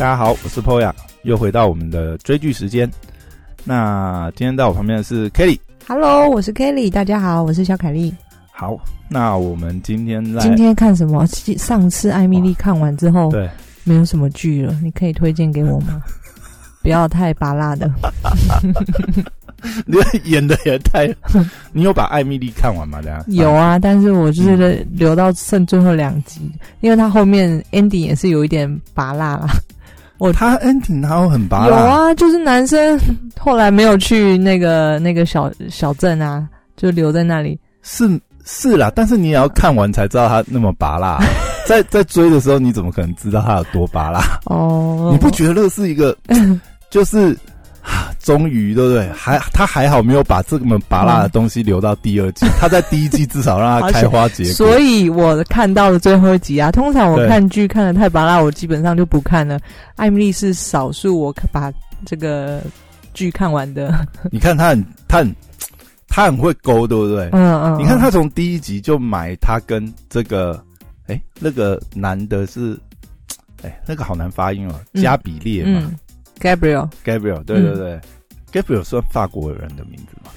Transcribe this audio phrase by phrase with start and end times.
[0.00, 0.90] 大家好，我是 Poya，
[1.24, 2.90] 又回到我们的追剧时间。
[3.64, 5.58] 那今天在我旁边的是 Kelly。
[5.86, 8.14] Hello，我是 Kelly，大家好，我是小凯丽。
[8.50, 8.80] 好，
[9.10, 11.26] 那我们今天来今天看什么？
[11.58, 13.46] 上次艾米丽看完之后，对
[13.84, 16.02] 没有什么剧了，你可以推荐给我吗？
[16.82, 17.92] 不要太拔辣的。
[19.84, 21.14] 你演的也太
[21.72, 23.00] 你有把艾米丽看完吗？
[23.02, 29.46] 这样有啊，但是我就是留到剩最后两集，因为他后面 ending 也是有一点拔辣啦。
[30.20, 32.98] 哦，他 ending 他有很拔辣有啊，就是男生
[33.38, 37.58] 后来没有去那个那个小小镇啊，就留在那里。
[37.82, 38.06] 是
[38.44, 41.18] 是啦，但是你也要看完才知道他那么拔辣。
[41.66, 44.38] 在在追的时候，你怎么可能知道他有多拔辣？
[44.46, 46.16] 哦，你不觉得是一个
[46.90, 47.36] 就是？
[47.82, 49.08] 啊， 终于对不对？
[49.10, 54.52] 还他还好没有把这么拔辣的东西留到第二季，他在第一季至少让他开花结果。
[54.52, 56.70] 所以我看到了最后一集啊。
[56.70, 59.58] 通常我看剧看的太拔辣，我基本上就不看了。
[59.96, 61.72] 艾米丽是少数我把
[62.04, 62.62] 这个
[63.14, 64.06] 剧看完的。
[64.30, 65.36] 你看他很他很
[66.08, 67.28] 他很会勾，对不对？
[67.32, 70.62] 嗯嗯，你看他从第一集就买他跟这个
[71.06, 72.78] 哎那个男的是
[73.62, 75.98] 哎那个好难发音哦，嗯加比列嘛、嗯
[76.40, 76.88] ，Gabriel。
[77.04, 78.00] Gabriel，对对对、
[78.52, 80.30] g a b r i e l 算法国人的名字吗，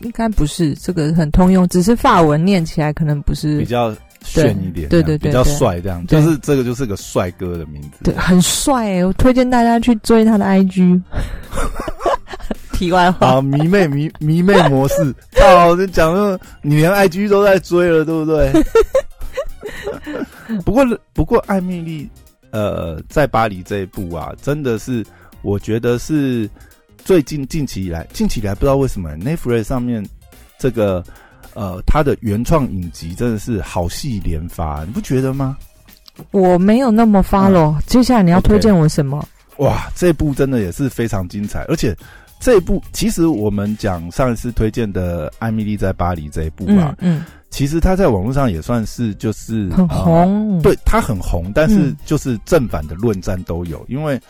[0.00, 6.20] 应该不是这个很通用，只是法文念起来可能不是比较炫一点，对对对比较帅这样，对。
[6.20, 11.00] 就是这个就是个帅哥的名字，对，很帅诶，我推荐大家去追他的 IG。
[12.72, 18.52] 题外话，好，迷妹迷迷妹模式， 靠，就讲说你连 IG 都在追了，对不对？
[20.62, 22.06] 不 过不过，艾米丽
[22.50, 25.02] 呃，在巴黎这一部啊，真的是
[25.46, 26.50] 我觉得是
[27.04, 30.04] 最近近期以来，近期以来不知道为什么 Netflix 上面
[30.58, 31.04] 这个
[31.54, 35.56] 呃，它的原创影集真的是好戏连发，你不觉得吗？
[36.32, 37.78] 我没有那么 follow。
[37.86, 39.24] 接下来你要推荐我什么？
[39.58, 41.96] 哇，这部真的也是非常精彩，而且
[42.40, 50.60] 这一部其实我们讲上一次推荐的《艾米丽在巴黎》这一部啊，嗯嗯，其实它在网络上也算是就是很呃红。
[50.60, 54.20] 对，它很红，但是嗯就是正反的论战都有，因为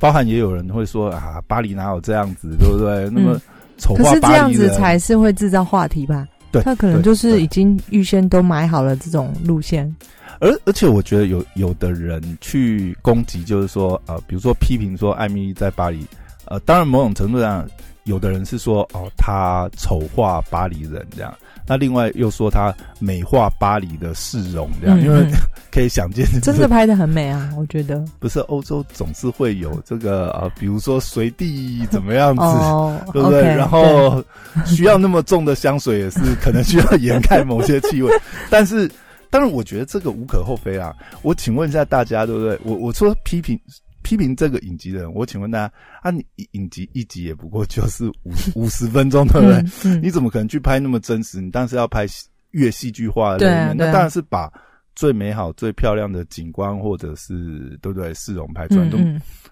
[0.00, 3.08] 包含也有人会说啊，巴黎哪有这样子，对不对？
[3.10, 3.40] 那么
[3.78, 6.26] 丑化可是这样子才是会制造话题吧？
[6.50, 9.94] 对他可能就是已经预先都买好了这种路线。
[10.40, 16.04] 而而且我觉得有有的人去攻击，就是说呃，比如说批评说艾米丽在巴黎，
[16.46, 17.68] 呃，当然某种程度上，
[18.10, 21.32] 有的人是说哦，他丑化巴黎人这样，
[21.64, 25.30] 那另外又说他美化巴黎的市容这样，嗯因为嗯
[25.70, 28.04] 可以想见， 真的拍的很美啊，我觉得。
[28.18, 32.42] 不是欧洲总是会有这个呃，比如说随地怎么样子。
[32.42, 34.22] 哦， 对不对然后
[34.66, 38.12] 需要那么重的香水，也是可能需要掩盖某些气味。
[38.50, 38.90] 但是，
[39.30, 40.92] 当然，我觉得这个无可厚非啊。
[41.22, 42.58] 我请问一下大家，对不对？
[42.64, 43.56] 我我说批评
[44.02, 45.72] 批评这个影集的人，我请问大家
[46.02, 48.32] 啊，你影集一集也不过就是五
[48.64, 49.56] 五十分钟，对不对？
[49.56, 51.40] 嗯嗯你怎么可能去拍那么真实？
[51.40, 52.06] 你当时要拍
[52.50, 54.52] 越戏剧化的对啊那一面，对啊那当然是把
[54.96, 58.98] 最美好、最漂亮的景观或者是对不对市容拍出来，都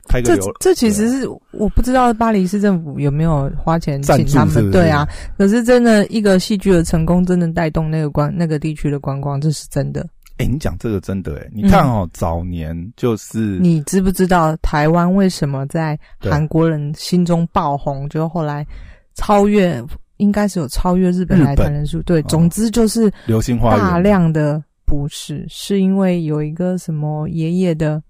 [0.08, 5.08] 拍个流这其实是我不知道巴黎市政府有没有花钱请他们，是是对啊。
[5.38, 10.06] 可是真的一个戏剧的成功，真的带动那个观那个地区的观光，这是真的。
[10.38, 18.08] 哎、你讲这个真的哎、你看哦，早年就是你知不知道台湾为什么在韩国人心中爆红？
[18.08, 18.66] 就后来
[19.14, 19.82] 超越，
[20.18, 22.00] 应该是有超越日本来台人数。
[22.02, 28.02] 对，哦总之就是流星花园大量的不是，是因为有一个什么爷爷的，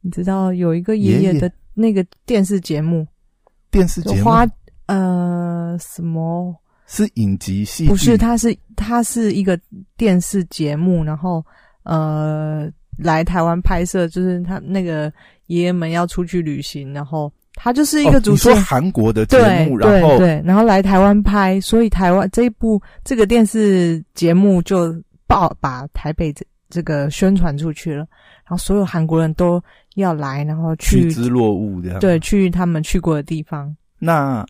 [0.00, 3.06] 你知道有一个爷爷爷的那个电视节目，
[3.70, 4.46] 电视节目花
[4.86, 6.54] 呃什么
[6.86, 9.58] 是影集戏，不是，它是它是一个
[9.96, 11.44] 电视节目，然后
[11.82, 15.12] 呃来台湾拍摄，就是他那个
[15.46, 18.56] 爷爷们要出去旅行，然后他就是一哦个主持人。
[18.56, 19.36] 你说韩国的节
[19.66, 24.94] 目，然后对对，然后来台湾拍，所以台湾这一部这个电视节目就
[25.26, 29.62] 报把台北这这个宣传出去了，然后所有韩国人都
[29.96, 33.74] 要来，然后去趋之若鹜这样。，对去他们去过的地方。
[33.98, 34.46] 那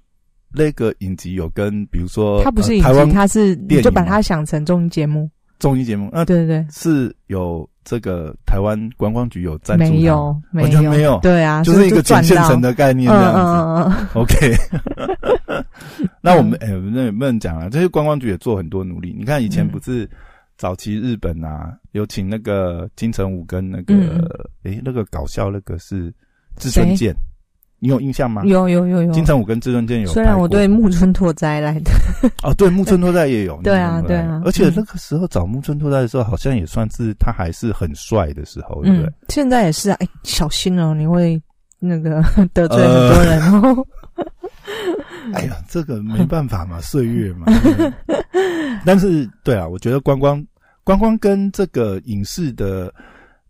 [0.56, 5.30] 那个影集有跟比如说它不是影集，呃台湾它是你就把吗它想成综艺节目。
[5.58, 6.66] 综艺节目，那对对对。
[6.70, 11.18] 是有这个台湾观光局有赞助它没有，完全没有？
[11.22, 12.28] 对啊，就是一个赚到。
[12.28, 13.40] 捡现成的概念嗯这样子。
[13.40, 15.64] 嗯嗯嗯 OK，
[16.20, 19.14] 那我们哎，那也不能讲啊，这些观光局也做很多努力。
[19.18, 19.68] 你看以前嗯。
[19.68, 20.08] 不是
[20.58, 24.28] 早期日本啊，有请那个金城武跟那个嗯。
[24.64, 26.12] 诶那个搞笑那个是
[26.58, 27.14] 志村健
[27.86, 28.42] 你有印象吗？
[28.44, 29.12] 有有有有。
[29.12, 30.08] 金城武跟志尊健有。
[30.08, 31.92] 虽然我对木村拓哉来的。
[32.42, 33.56] 哦，对，木村拓哉也有。
[33.62, 34.42] 对啊，对啊。
[34.44, 39.12] 而且那个时候找木村拓哉的时候，好像也算是他还是很帅的时候，对不对？
[39.28, 41.40] 现在也是啊，哎，小心哦，你会
[41.78, 42.20] 那个
[42.52, 43.86] 得罪很多人哦。
[45.32, 47.46] 哎呀，这个没办法嘛，岁月嘛。
[48.84, 50.44] 但是，对啊，我觉得观光
[50.82, 52.92] 观光跟这个影视的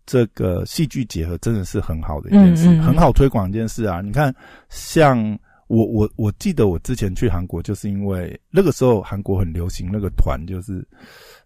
[0.07, 4.01] 这个戏剧结合，真的是很好的一件事，很好推广一件事啊。
[4.01, 4.33] 你看，
[4.69, 5.37] 像
[5.67, 10.83] 我我我记得我之前去韩国，就是因为那个时候韩国很流行那个团，就是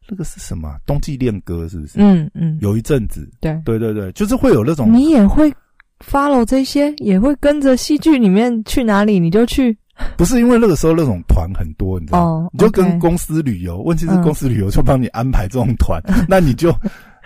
[0.08, 1.94] 那个是什么冬季恋歌，是不是？
[1.98, 5.52] 嗯嗯，有一阵子，对对对对，就是会有那种你也会
[6.00, 9.76] follow 这些，也会跟着戏剧里面去哪里你就去。
[10.18, 13.82] 不是因为那个时候那种团很多，你知道，你就跟公司旅游。
[13.82, 16.74] 问题是公司旅游就帮你安排这种团， 那你就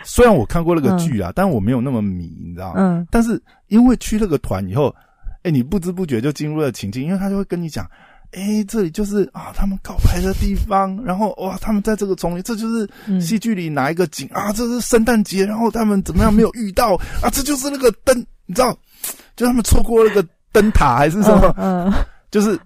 [0.05, 3.05] 虽然我看过那个剧啊，但我没有那么迷，你知道嗯。
[3.11, 4.95] 但是因为去那个团以后，
[5.43, 7.85] 哎，你不知不觉就进入了情境，因为他就会跟你讲，
[8.31, 14.53] 哎，这里就是啊，他们告白的地方，然后哇，他们在这个丛林，这就是戏剧里哪一个景啊？
[14.53, 17.29] 这是圣诞节，然后他们怎么样没有遇到啊？
[17.31, 18.77] 这就是那个灯，你知道，
[19.35, 21.53] 就他们错过那个灯塔还是什么？
[21.57, 21.91] 嗯。
[22.31, 22.59] 就是，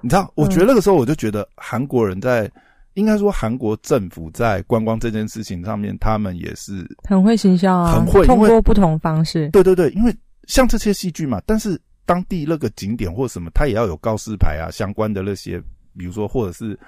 [0.00, 2.48] 你知道，我觉得那个时候我就觉得韩国人在，
[2.96, 9.48] 应该说韩国政府在观光这件事情上面，他们也是很会行销啊，很会通过不同方式。
[9.50, 10.14] 对对对，因为
[10.48, 15.60] 像这些戏剧嘛，但是当地那个景点或什么，它也要有告示牌啊，相关的那些，
[15.96, 16.78] 比如说或者是，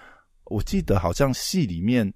[0.46, 2.12] 我记得好像戏里面。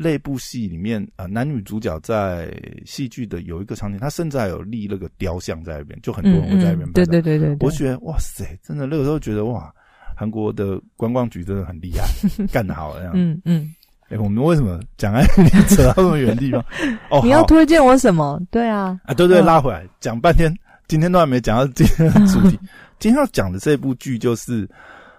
[0.00, 6.92] 那部戏里面啊，男女主角在戏剧的有一个场景，他甚至还有立那个雕像在那边，就很多人会在那边拍。
[6.92, 9.74] 对对对对，我觉得哇塞，真的那个时候觉得哇，
[10.18, 12.08] 韩国的观光局真的很厉害，
[12.52, 13.12] 干得好这样。
[13.14, 13.72] 嗯嗯。
[14.08, 15.22] 哎，我们为什么讲爱
[15.68, 16.64] 扯到这么远地方？
[17.10, 18.40] 哦，你要推荐我什么？
[18.50, 18.98] 对啊。
[19.04, 20.52] 啊，对对，拉回来讲半天，
[20.88, 22.58] 今天都还没讲到今天的主题。
[22.98, 24.68] 今天要讲的这部剧就是，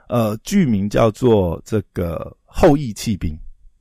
[0.09, 3.33] 呃，剧名叫做这个《后羿弃兵》。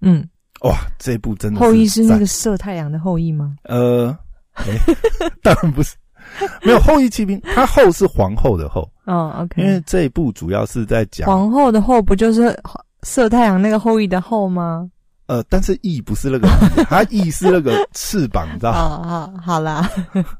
[0.03, 0.25] 嗯。
[0.61, 3.57] 哇，这部真的后羿是那个射太阳的后羿吗？
[3.65, 4.17] 呃，
[5.43, 5.97] 当然不是，
[6.63, 8.89] 没有后羿骑兵，他后是皇后的后。
[9.09, 12.55] 哦，OK，因为这一部主要是在讲皇后的后，不就是
[13.05, 14.91] 射太阳那个后羿的后吗？
[15.29, 16.49] 呃，但是翼不是那个，
[16.85, 19.31] 它翼是那个翅膀，你知道吗？
[19.41, 19.91] 好好啦，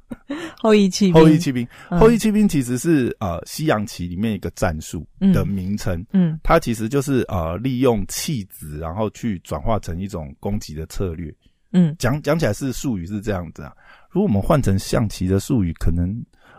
[0.61, 6.05] 后羿骑后羿骑兵，后羿骑兵其实是呃西洋棋里面一个战术的名称。
[6.13, 11.35] 嗯，它其实就是呃利用弃子，然后去转化成一种攻击的策略。
[11.73, 13.73] 嗯，讲讲起来是术语是这样子啊。
[14.11, 16.11] 如果我们换成象棋的术语，可能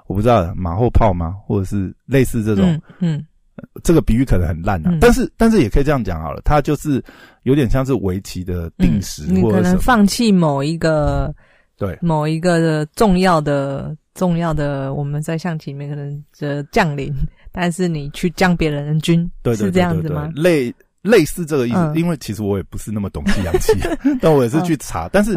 [0.09, 1.35] 我不知道马后炮吗？
[1.45, 2.81] 或者是类似这种？
[2.99, 3.23] 嗯。
[3.83, 7.03] 这个比喻可能很烂啊，但是但是也可以这样讲好了，它就是
[7.43, 11.35] 有点像是围棋的定时，你可能放弃某一个
[11.77, 17.13] 对某一个的重要的重要的我们在象棋里面可能的将领，
[17.51, 20.31] 但是你去将别人的军，对是这样子吗？
[20.33, 23.73] 类类似这个意思，因为其实我也不是那么懂西洋棋，
[24.21, 25.35] 但我也是去查，但是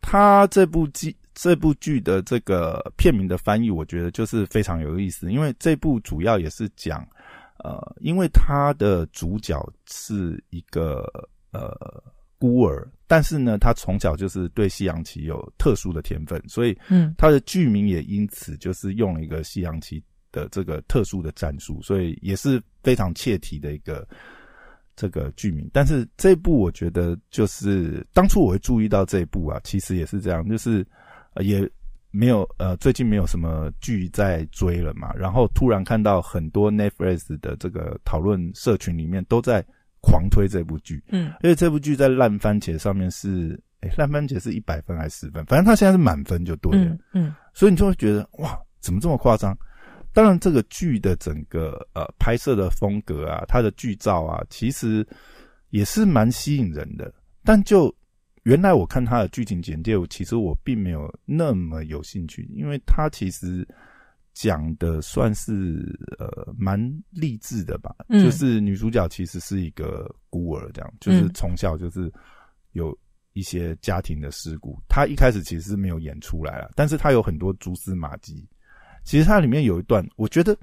[0.00, 7.06] 他这部剧这部剧的这个片名的翻译，我觉得就是非常有意思，因为这部主要也是讲。
[7.62, 11.04] 呃，因为他的主角是一个
[11.52, 12.02] 呃
[12.38, 24.08] 孤儿，但是呢，他从小就是对西洋棋有特殊的天分，所以嗯，他的剧名也因此就是用了一个西洋棋的这个特殊的战术，所以也是非常切题的一个
[24.96, 25.68] 这个剧名。
[25.70, 30.82] 但是这部我觉得就是当初我会注意到这一部啊，其实也是这样，就是
[31.36, 31.68] 也。
[32.12, 39.64] 没有呃，最近没有什么剧在追了嘛，然后突然看到很多 Netflix 的这个讨论社群里面都在
[40.00, 45.44] 狂推这部剧，嗯，因为这部剧在烂番茄上面是，哎，烂番茄是一百分还是十分？
[45.44, 49.56] 反正它现在是满分就对了，嗯，所以你就会觉得哇，怎么这么夸张？
[50.12, 55.06] 当然，这个剧的整个呃拍摄的风格啊，它的剧照啊，其实
[55.68, 57.94] 也是蛮吸引人的，但就。
[58.44, 63.68] 原来我看他的剧情简介，其实我并没有那么有兴趣，因为他其实
[64.32, 66.80] 讲的算是呃蛮
[67.10, 72.10] 励志的吧，就是女主角其实是一个孤儿，这样就是从小就是
[72.72, 72.96] 有
[73.34, 78.48] 一些家庭的事故，他一开始其实是没有演出来了，但是她有很多蛛丝马迹。
[79.04, 80.56] 其实它里面有一段，我觉得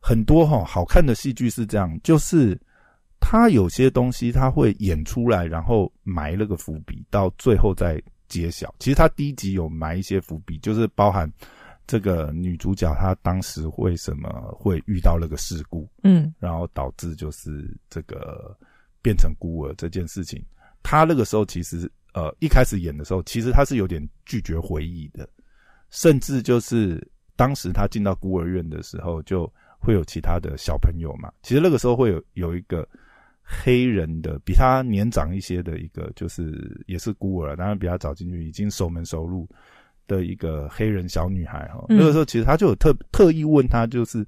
[0.00, 2.58] 很多哈好看的戏剧是这样，就是。
[3.28, 8.72] 他有些东西他会演出来，然后埋了个伏笔，到最后再揭晓。
[8.78, 11.28] 其实他第一集有埋一些伏笔，就是包含
[11.88, 18.56] 这个女主角她当时为什么会遇到那个事故，嗯，然后导致就是这个
[19.02, 20.40] 变成孤儿这件事情。
[20.84, 25.28] 他那个时候其实呃一开始演的时候，其实他是有点拒绝回忆的，
[25.90, 27.04] 甚至就是
[27.34, 31.28] 当时他进到孤儿院的时候，就会有其他的小朋友嘛。
[31.42, 32.88] 其实那个时候会有有一个
[33.48, 39.48] 黑人的，比他年长一些的一个，就是也是孤儿，当然比他早进去，已经守门守路
[40.08, 41.86] 的一个黑人小女孩哈。
[41.88, 44.26] 嗯那个时候其实他就有特特意问他，就是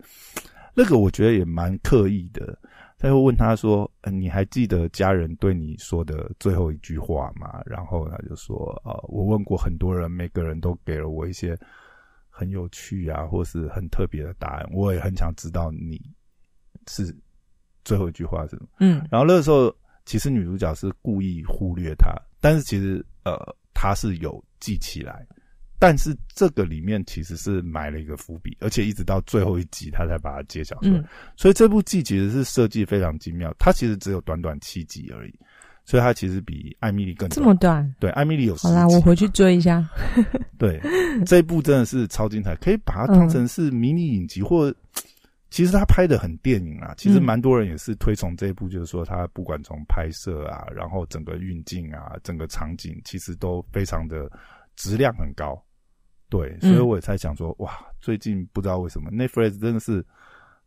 [0.72, 2.56] 那个我觉得也蛮刻意的。
[3.00, 11.56] 他会问他说：“呃，你还记得家人对你说的最后一句话吗？”然后他就说：“呃，我问过很多人，每个人都给了我一些
[12.28, 14.68] 很有趣啊，或是很特别的答案。
[14.72, 16.00] 我也很想知道你
[16.88, 17.14] 是
[17.84, 23.36] 最后一句话是什么。”嗯然后那个时候，其实女主角是故意忽略他，但是其实呃，
[23.74, 25.26] 她是有记起来，
[25.78, 30.98] 但是这个里面其实是埋了一个伏笔，而且一直到最后一集，他才把它揭晓出来。
[30.98, 31.04] 嗯
[31.36, 35.34] 所以这部剧其实是设计非常精妙，它其实只有短短七集而已，
[35.84, 37.94] 所以它其实比艾米丽更这么短。
[38.00, 39.88] 对，艾米丽有十好啦，我回去追一下。
[40.58, 40.80] 对，
[41.24, 44.74] 这一部真的是超精彩，可以把它当成是迷你影集，或
[45.50, 46.94] 其实他拍的很电影啊。
[46.96, 54.30] 其实嗯蛮多人也是推崇这一部，就是说他不管从拍摄啊，然后整个运镜啊，整个场景，其实都非常的
[54.76, 55.60] 质量很高。
[56.30, 60.04] 对，所以嗯我也才想说，哇，最近不知道为什么 Netflix 真的是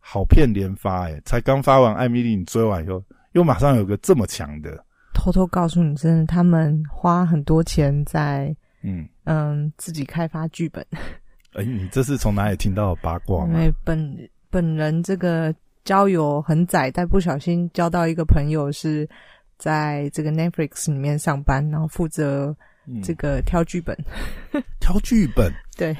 [0.00, 3.00] 好片连发、欸，才刚发完《艾米丽》，你追完以后，
[3.32, 4.84] 又马上有个这么强的，
[5.14, 10.84] 偷偷告诉你，真的，他们花很多钱在嗯，嗯自己开发剧本，
[11.54, 13.52] 哎、你这是从哪里听到的八卦吗？
[13.52, 19.08] 因为本本人这个交友很窄，但不小心交到一个朋友是
[19.56, 22.54] 在这个 Netflix 里面上班，然后负责
[22.86, 23.00] 嗯。
[23.02, 23.96] 这个挑剧本。
[24.78, 25.96] 挑剧本，对，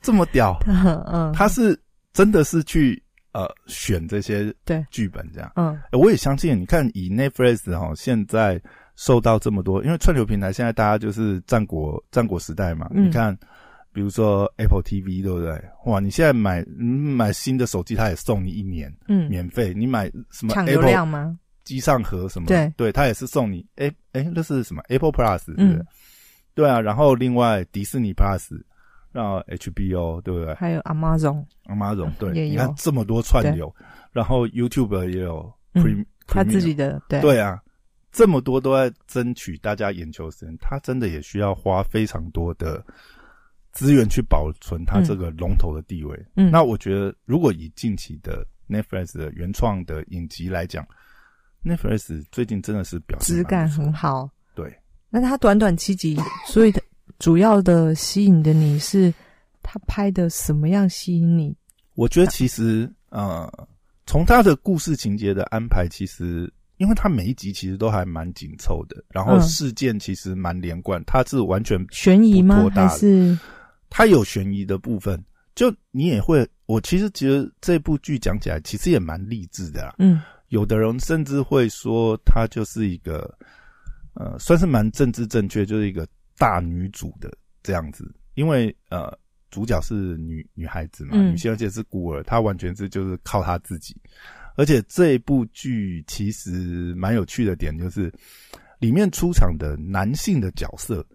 [0.00, 0.58] 这么屌，
[1.12, 1.78] 嗯，他是
[2.14, 3.00] 真的是去
[3.32, 4.82] 呃选这些对。
[4.90, 5.52] 剧本这样。
[5.56, 5.78] 嗯。
[5.92, 8.60] 呃我也相信，你看以 Netflix 哈、现在
[8.96, 13.06] 受到这么多，因为串流平台现在大家就是战国战国时代嘛，嗯。
[13.06, 13.36] 你看。
[13.92, 15.60] 比如说 Apple TV 对不对？
[15.86, 19.72] 哇，你现在买嗯买新的手机，它也送你一年嗯，免费。
[19.74, 21.38] 你买什么抢流 Apple 量吗？
[21.64, 22.46] 机上盒什么？
[22.46, 23.64] 对对，它也是送你。
[23.76, 25.52] 哎哎，那是什么 Apple Plus？
[25.56, 25.84] 嗯
[26.54, 28.60] 对啊，然后另外迪士尼 Plus，
[29.12, 30.54] 然后 HBO 对不对？
[30.54, 33.72] 还有 Amazon，Amazon 对你看这么多串流，
[34.12, 37.58] 然后 YouTube 也有嗯 Pre，、他自己的对对啊，
[38.10, 42.84] 这么多都在争取大家眼球时间，他真的也需要花非常多的
[43.72, 46.18] 资源去保存它这个龙头的地位。
[46.36, 50.86] 嗯那我觉得，如果以近期的 Netflix 的原创的影集来讲
[51.64, 54.28] ，Netflix 最近真的是表现质感很好。
[54.54, 54.72] 对。
[55.08, 56.80] 那它短短七集，所以它
[57.18, 59.12] 主要的吸引的你是
[59.62, 61.54] 它拍的什么样吸引你？
[61.94, 63.52] 我觉得其实呃，
[64.06, 73.36] 从它的故事情节的安排，其实因为它每一集其实都还蛮紧凑的，然后嗯事件其实蛮连贯，它是完全悬疑吗还是
[73.90, 75.22] 它有悬疑的部分，
[75.54, 79.96] 就你也会，我其实觉得这部剧讲起来其实也蛮励志的啦。
[79.98, 83.32] 嗯有的人甚至会说，它就是一个
[84.14, 86.04] 呃，算是蛮政治正确，就是一个
[86.36, 87.32] 大女主的
[87.62, 89.16] 这样子，因为呃，
[89.50, 93.96] 主角是女女孩子嘛，嗯女性而且是孤儿，她完全是就是靠她自己。
[94.56, 98.12] 而且这一部剧其实蛮有趣的点就是，
[98.80, 101.06] 里面出场的男性的角色，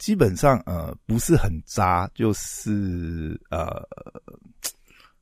[0.00, 3.86] 基本上呃不是很渣，就是呃，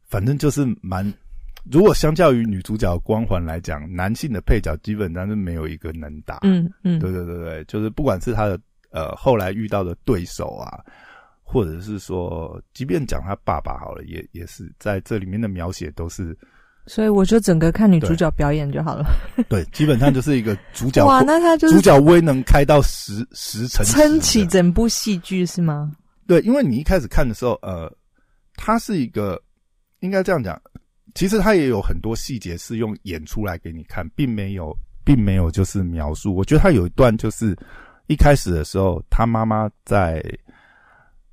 [0.08, 1.12] 反正就是蛮。
[1.70, 6.38] 如果相较于女主角光环来讲，男性的配角基本上是没有一个能打。
[6.42, 8.58] 嗯嗯，对对对对，就是不管是他的
[8.90, 10.80] 呃后来遇到的对手啊，
[11.42, 16.34] 或者是说，即便讲他爸爸好了，也也是在这里面的描写都是
[16.88, 19.04] 所以我就整个看女主角表演就好了。
[19.48, 25.92] 对，基本上就是一个主角 哇，那他就是主角威能开到十十乘撑起整部戏剧是吗？
[26.26, 27.88] 对，因为你一开始看的时候，呃，
[28.56, 29.40] 它是一个
[30.00, 30.60] 应该这样讲，
[31.14, 36.34] 其实它也有很多细节是用演出来给你看，并没有，并没有就是描述。
[36.34, 37.56] 我觉得他有一段就是
[38.08, 40.22] 一开始的时候，他妈妈在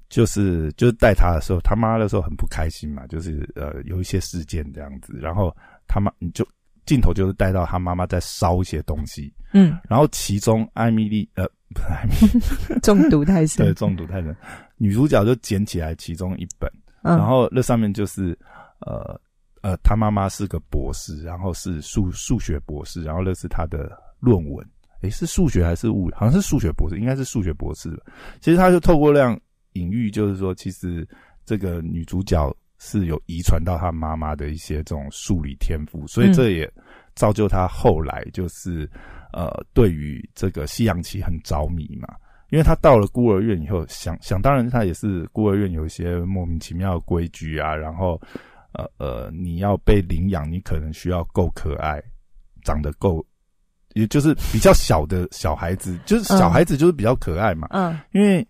[0.09, 5.55] 就是就是带他的时候，他妈那时候很不开心嘛，就是呃有一些事件这样子，然后
[5.87, 6.47] 他妈你就
[6.85, 12.79] 镜头就是带到他妈妈在烧一些东西，嗯，然后其中艾米丽呃不是艾米丽。
[12.83, 13.73] 中毒太深对，。
[13.73, 14.35] 中毒太深。
[14.77, 16.69] 女主角就捡起来其中一本，
[17.03, 18.37] 嗯，然后那上面就是
[18.81, 19.19] 呃
[19.61, 24.63] 呃，他妈妈是个博士，然后是数数学博士，然后那是他的论文。
[25.01, 26.15] 诶，是数学还是物理？
[26.15, 28.03] 好像是数学博士，应该是数学博士吧。
[28.41, 29.39] 其实他就透过那样
[29.75, 31.07] 隐喻，就是说，其实
[31.45, 36.69] 这个女主角是有遗传到她妈妈的一些这种数理天赋，所以这也
[37.13, 38.89] 造就她后来就是
[39.31, 42.07] 呃，对于这个西洋棋很着迷嘛。
[42.51, 48.21] 因为他到了孤儿院以后，想想当然他也是孤儿院有一些莫名其妙的规矩啊，然后
[48.71, 52.01] 呃呃，你要被领养，你可能需要够可爱，
[52.63, 53.25] 长得够，
[53.93, 57.67] 也就是比较小的小孩子，就是小孩子就是比较可爱嘛。
[57.71, 58.47] 嗯因为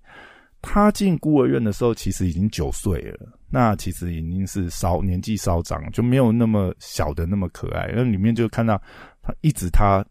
[0.67, 7.89] 他进孤儿院的时候，其实已经九岁了，那其实已经是稍年纪稍长，就没有那么小的那么可爱。
[7.95, 8.81] 那里面就看到
[9.21, 10.03] 他一直他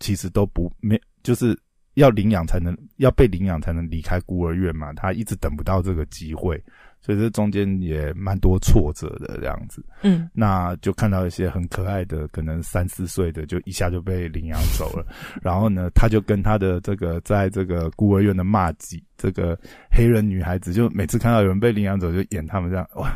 [0.00, 1.56] 其实都不没，就是
[1.94, 6.60] 要领养才能要被领养才能离开孤儿院嘛，他一直等不到这个机会，
[7.00, 9.84] 所以这中间也蛮多挫折的这样子。
[10.02, 15.04] 嗯那就看到一些很可爱的，可能三四岁的，就一下就被领养走了。
[15.42, 19.58] 然后呢，他就跟他的这个在这个孤儿院的骂几这个
[19.90, 23.10] 黑人女孩子，就每次看到有人被领养走，就演他们这样，哇，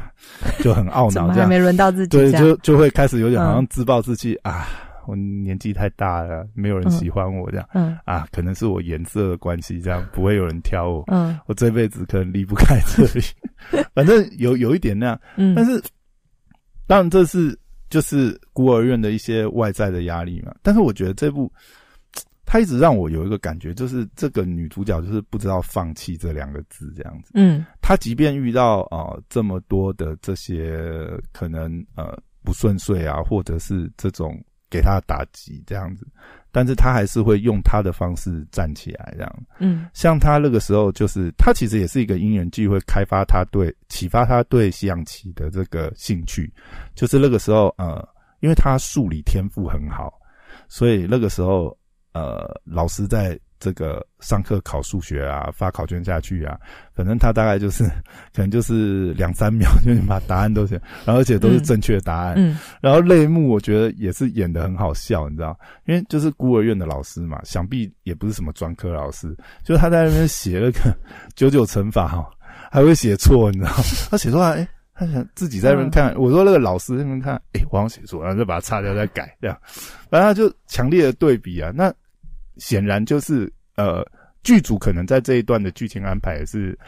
[0.61, 1.29] 就很懊恼这样。
[1.29, 2.17] 怎么还没轮到自己？
[2.17, 4.67] 对，就就会开始有点好像嗯自暴自弃、啊，
[5.07, 11.05] 我年纪太大了，没有人喜欢我这样、嗯啊，可能是我颜色的关系，这样不会有人挑我。
[11.09, 13.25] 嗯我这辈子可能离不开这里，
[13.95, 15.83] 反正有有一点那样，嗯，但是，
[16.87, 17.59] 当然这是
[17.91, 20.55] 就是孤儿院的一些外在的压力嘛。
[20.63, 21.53] 但是我觉得这部，
[22.45, 27.33] 它一直让我有一个感觉，就是这个女主角就是不知道放弃这两个字这样子。
[27.35, 34.39] 嗯她即便遇到啊、呃这么多的这些可能呃不顺遂啊，或者是这种
[34.73, 36.07] 给他的打击这样子，
[36.51, 39.43] 但是他还是会用他的方式站起来这样。
[39.59, 46.51] 嗯像他那个时候，就是他其实也是一个因缘际会，开发他对启发他对西洋棋的这个兴趣。
[46.95, 48.03] 就是那个时候，呃，
[48.41, 50.19] 因为他数理天赋很好，
[50.69, 51.77] 所以那个时候，
[52.15, 56.59] 呃，老师在这个上课考数学啊，发考卷下去啊，
[56.97, 57.85] 反正他大概就是
[58.35, 62.35] 可能就是两三秒就能把答案都写，然后而且都是正确答案。
[62.37, 62.59] 嗯。
[62.81, 70.97] 然后泪目，我觉得也是演的很好笑，你知道，因为就是孤儿院的老师嘛，想必也不是什么专科老师，就他在那边写那个
[71.37, 72.29] 九九乘法哈，
[72.69, 73.71] 还会写错，你知道，
[74.11, 79.57] 他写错了，哎，他想自己在那边看，我说那个老师在那边看，哎，我好像写错，然后就把它擦掉再改，这样，
[80.11, 81.93] 反正他就强烈的对比啊，那
[82.57, 84.05] 显然就是呃，
[84.43, 86.79] 剧组可能在这一段的剧情安排也是。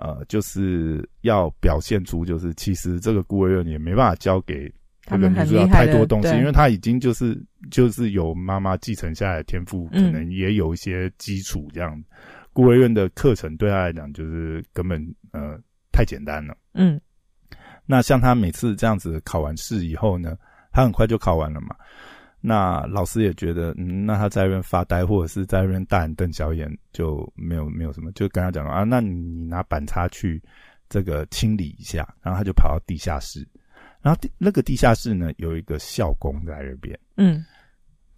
[0.00, 4.72] 呃，就是要表现出，就是其实这个孤儿院也没办法交给
[5.04, 7.36] 他们很这个女主角太多东西，因为她已经就是
[7.68, 12.00] 就是有妈妈继承下来的天赋，可嗯能也有一些基础这样。
[12.52, 15.58] 孤儿院的课程对她来讲就是根本呃
[15.90, 16.56] 太简单了。
[16.74, 17.00] 嗯
[17.84, 20.36] 那像她每次这样子考完试以后呢，
[20.70, 21.74] 她很快就考完了嘛。
[22.40, 30.42] 那老师也觉得，嗯，那他在那边发呆，或者是在那边大眼瞪小眼，就没有没有什么，就跟他讲啊，那你拿板擦去
[30.88, 33.46] 这个清理一下，然后他就跑到地下室，
[34.00, 37.44] 然后地那个地下室呢有一个校工在那边，嗯。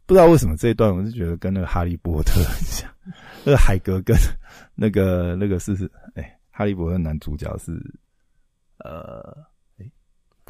[0.07, 2.91] 不知道为什么这一段我是觉得跟那个哈利波特很像，
[3.45, 4.17] 那个海格跟
[4.75, 7.81] 那个那个是哎，哈利波特男主角是
[8.79, 9.37] 呃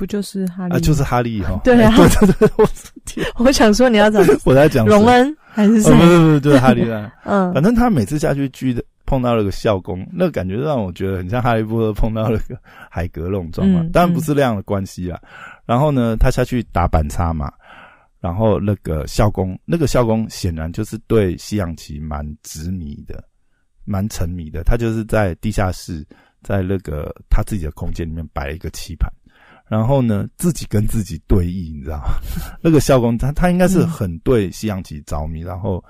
[0.01, 0.75] 不就是哈利？
[0.75, 2.67] 啊就是哈利哈，对啊哎对对对，我
[3.05, 6.05] 天， 我想说你要讲 我在讲谁荣恩还是什么不？
[6.11, 7.13] 是不是，就是哈利啊。
[7.25, 12.57] 嗯反正他每次下去狙的碰到了个校工，那个感觉让我觉得很像哈利波特碰到了个
[12.91, 15.21] 海格那种状况，嗯当然不是那样的关系啦。
[15.67, 17.53] 然后呢，他下去打板擦嘛，
[18.21, 23.23] 然后那个校工，那个校工显然就是对西洋棋蛮执迷的，
[23.85, 24.63] 蛮沉迷的。
[24.63, 26.03] 他就是在地下室，
[26.43, 29.13] 在那个他自己的空间里面摆了一个棋盘。
[29.71, 32.15] 然后呢，自己跟自己对弈，你知道吗？
[32.61, 35.83] 那个校工他他应该是很对西洋棋着迷，然后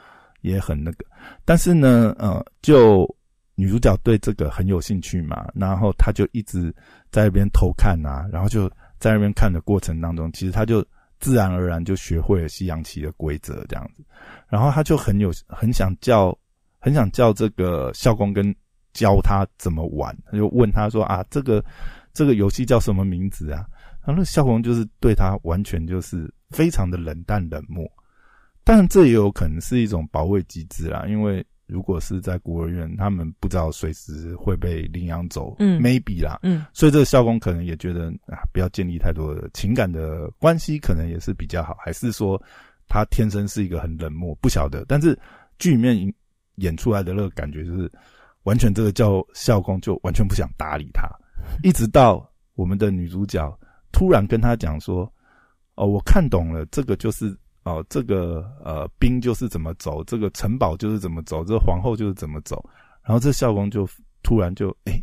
[0.43, 1.05] 也很那个，
[1.47, 3.09] 但是呢，呃，就
[3.55, 6.71] 女主角对这个很有兴趣嘛，然后他就一直
[7.11, 10.85] 在那边偷看啊，然后就在那边看的过程当中，其实他就
[11.19, 14.05] 自然而然就学会了西洋棋的规则这样子，
[14.51, 16.39] 然后他就很有很想叫
[16.79, 18.55] 很想叫这个校工跟
[18.93, 21.65] 教他怎么玩，他就问他说啊，这个
[22.13, 23.67] 这个游戏叫什么名字啊？
[24.01, 27.87] 然后那个校工就是对他完全就是非常的冷淡冷漠。
[28.65, 42.41] 当然，这也有可能是一种保卫机制啦，因为如果是在孤儿院，他们不知道随时会被领养走，嗯，maybe 啦，嗯所以这个校工可能也觉得啊，不要建立太多的情感的关系，可能也是比较好，还是说
[42.89, 44.85] 他天生是一个很冷漠，不晓得。
[44.87, 45.19] 但是
[45.59, 46.15] 剧里面演
[46.57, 47.91] 演出来的那个感觉就是，
[48.43, 51.09] 完全这个叫校工就完全不想搭理他，
[51.63, 53.59] 一直到我们的女主角
[53.93, 55.11] 突然跟他讲说
[55.77, 62.65] ：“哦，我看懂了，这个就是哦，这个呃兵就是怎么走，这个城堡就是怎么走，这个皇后就是怎么走。”
[63.03, 63.89] 然后这校工就
[64.23, 65.03] 突然就哎。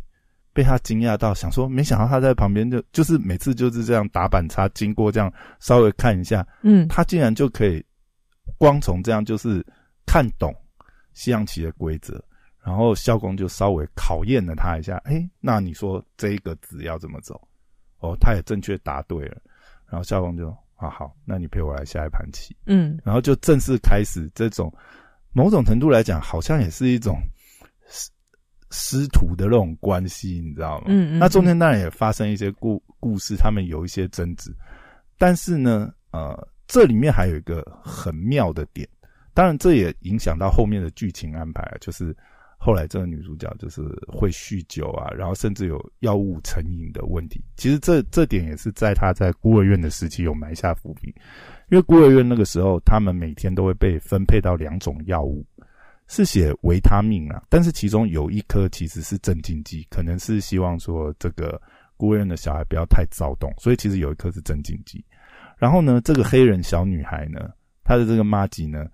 [0.50, 7.84] 被他惊讶到，想说没想到他在旁边就就是每次就是这样打板擦，经过这样稍微看一下，嗯他竟然就可以
[8.56, 9.64] 光从这样就是
[10.04, 10.52] 看懂
[11.14, 12.20] 西洋棋的规则，
[12.68, 17.40] 然然后校工就稍微考验了他一下，哎，那你说这个字要怎么走？
[18.00, 19.38] 哦，他也正确答对了，
[19.88, 24.70] 然后校工就啊好，那你陪我来下一盘棋，嗯然后就正式开始这种
[25.32, 27.18] 某种程度来讲，好像也是一种
[27.88, 28.10] 师
[28.70, 30.84] 师徒的那种关系，你知道吗？
[30.88, 34.54] 嗯嗯，那中间当然也发生一些故故事，他们有一些争执，
[35.16, 38.86] 但是呢，呃，这里面还有一个很妙的点，
[39.32, 42.14] 当然这也影响到后面的剧情安排，就是
[42.58, 47.42] 后来这个女主角就是会酗酒啊，然后甚至有药物成瘾的问题。
[47.56, 51.14] 其实这这点也是在她在孤儿院的时期有埋下伏笔，
[51.70, 55.46] 因为孤儿院那个时候他们每天都会被分配到两种药物。
[56.10, 61.60] 是写维他命啊，但是其中有一颗其实是镇静剂，可能是希望说这个
[61.98, 65.04] 孤儿院的小孩不要太躁动，所以其实有一颗是镇静剂。
[65.58, 67.50] 然后呢，这个黑人小女孩呢，
[67.84, 68.86] 她的这个妈吉呢，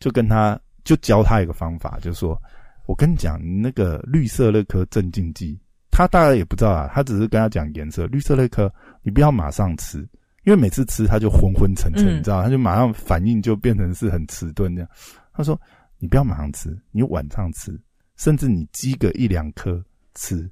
[0.00, 2.40] 就跟她就教她一个方法，就是说
[2.86, 5.58] 我跟你讲，你那个绿色那颗镇静剂，
[5.90, 9.98] 他大概也不知道啊，他只是跟他讲颜色，绿色那颗你不要马上吃，
[10.44, 14.90] 因为每次吃他就昏昏沉沉，嗯你知道，他就马上反应就变成是很迟钝这样。
[15.32, 15.60] 他说。
[16.02, 17.80] 你不要马上吃，你晚上吃，
[18.16, 19.80] 甚至你积个一两颗
[20.16, 20.50] 吃，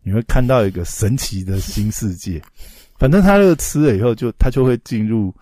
[0.00, 2.40] 你会看到一个神奇的新世界。
[3.00, 5.34] 反正他这个吃了以后就，他就会进入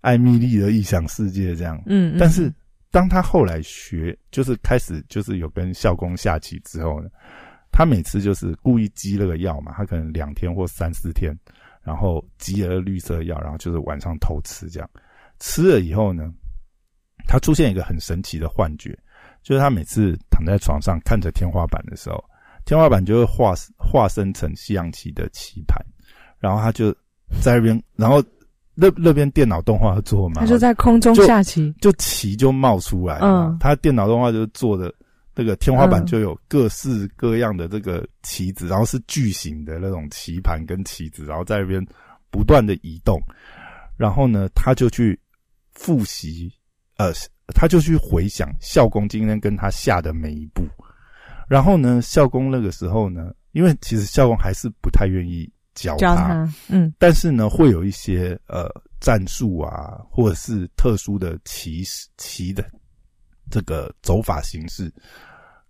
[0.00, 1.80] 艾米丽的异想世界这样。
[1.86, 2.52] 嗯，嗯但是
[2.90, 7.08] 当他后来学，就是开始就是有跟校工下棋之后呢，
[7.70, 11.36] 他每次就是故意积那个药嘛，他可能两天或三四天，
[11.82, 14.90] 然后积了绿色药，然后就是晚上偷吃这样。
[15.38, 16.32] 吃了以后呢？
[17.26, 18.98] 他出现一个很神奇的幻觉，
[19.42, 22.24] 就是他每次躺在床上看着天花板的时候，
[22.64, 25.76] 天花板就会化化身成西洋棋的棋盘，
[26.38, 26.90] 然后他就
[27.42, 28.22] 在那边，然后
[28.80, 34.94] 那那边电脑动画做嘛，他就在空中下棋，就棋就冒出来，嗯，他电脑动画就做的
[35.34, 41.84] 那个天花板就有各式各样的这个棋子，然后是巨型的那种棋盘跟棋子，然后在那边
[42.30, 43.20] 不断的移动，
[43.96, 45.18] 然后呢，他就去
[45.72, 46.52] 复习。
[46.98, 47.12] 呃，
[47.54, 50.66] 他就去回想校工今天跟他下的每一步，
[51.48, 58.68] 然后呢，校工那个时候呢，因为其实校工还是不太愿意教教他，嗯，但是呢，会有一些呃
[59.00, 61.82] 战术啊，或者是特殊的棋
[62.16, 62.68] 棋的
[63.50, 64.92] 这个走法形式。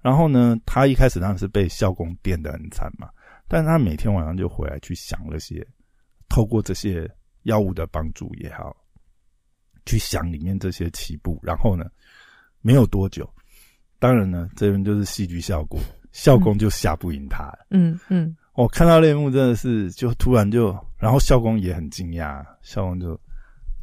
[0.01, 3.09] 然后呢，他一开始当然是被校工电得很惨嘛，
[3.47, 5.67] 但是他每天晚上就回来去想那些，
[6.29, 7.11] 透过这些
[7.43, 8.75] 药物的帮助也好。
[9.87, 11.87] 去想里面这些棋步，然后呢，
[12.61, 13.27] 没有多久，
[13.99, 15.81] 当然呢，这边就是戏剧效果，
[16.13, 17.67] 校工就吓不赢他了。
[17.71, 23.17] 嗯嗯，我看到那一幕真的是，就突然就，然后校工也很惊讶，校工就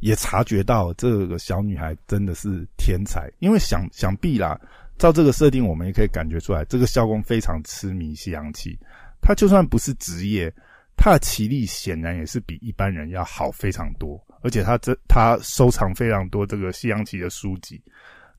[0.02, 4.60] 也察觉到这个小女孩真的是天才，因为想想必啦，
[4.98, 8.78] 照这个设定，我们也可以感觉出来，这个校工非常痴迷西洋棋，
[9.22, 10.54] 他就算不是职业。
[10.98, 17.82] 他的棋力显然也是比一般人要好非常多，而且他这他收藏非常多这个西洋棋的书籍。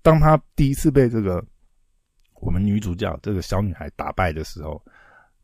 [0.03, 1.42] 当他第一次被这个
[2.42, 4.83] 我们女主角这个小女孩打败的时候，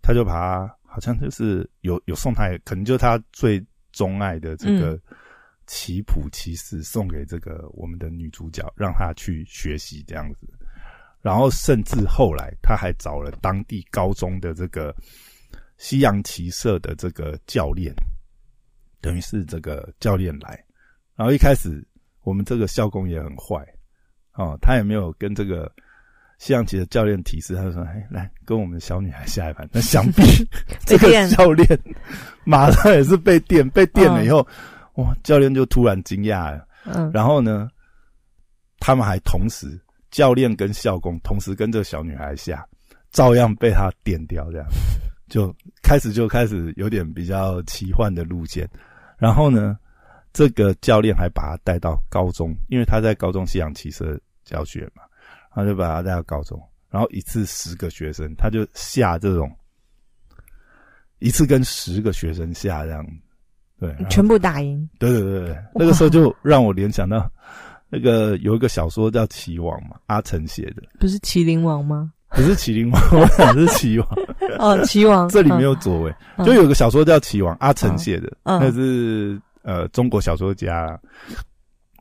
[0.02, 5.00] 他就把她好像就是有有送他，可能就是他最钟爱的这个
[5.66, 10.46] 棋谱骑士送给这个我们的女主角，让她去学习这样子。
[11.20, 14.94] 然后甚至后来他还找了当地高中的这个。
[15.78, 17.92] 西洋棋社的这个教练，
[19.00, 20.64] 等于是这个教练来，
[21.16, 21.84] 然后一开始
[22.22, 23.66] 我们这个校工也很坏
[24.34, 25.68] 哦，他也没有跟这个
[26.42, 30.22] 西洋棋的教练提示，他就说：“哎，来跟我们小女孩下一盘。”那想必
[30.84, 31.78] 这个教练
[32.42, 34.44] 马上也是被电，被电了以后，
[34.94, 35.14] 哇！
[35.22, 37.68] 教练就突然惊讶了，嗯，然后呢，
[38.80, 42.66] 他们还同时教练跟校工同时跟这个小女孩下，
[43.12, 44.66] 照样被他电掉，这样。
[45.28, 48.68] 就开始就开始有点比较奇幻的路线，
[49.16, 49.78] 然后呢，
[50.32, 55.04] 这个教练还把他带到高中，因为他在高中西洋棋社教学嘛，
[55.54, 56.60] 他就把他带到高中，
[56.90, 59.50] 然后一次十个学生，他就下这种
[61.18, 63.06] 一次跟十个学生下这样，
[63.78, 64.88] 对，全部打赢。
[64.98, 67.30] 对对对对，那个时候就让我联想到
[67.88, 72.12] 那个有一个小说叫《棋王》嘛，阿成写的，不是麒麟王吗？
[72.30, 74.08] 不是麒麟王，我想是棋王。
[74.58, 80.98] 哦，棋王这里没有左为，嗯就有个小说叫《棋王》，阿成写的，嗯那是呃中国小说家，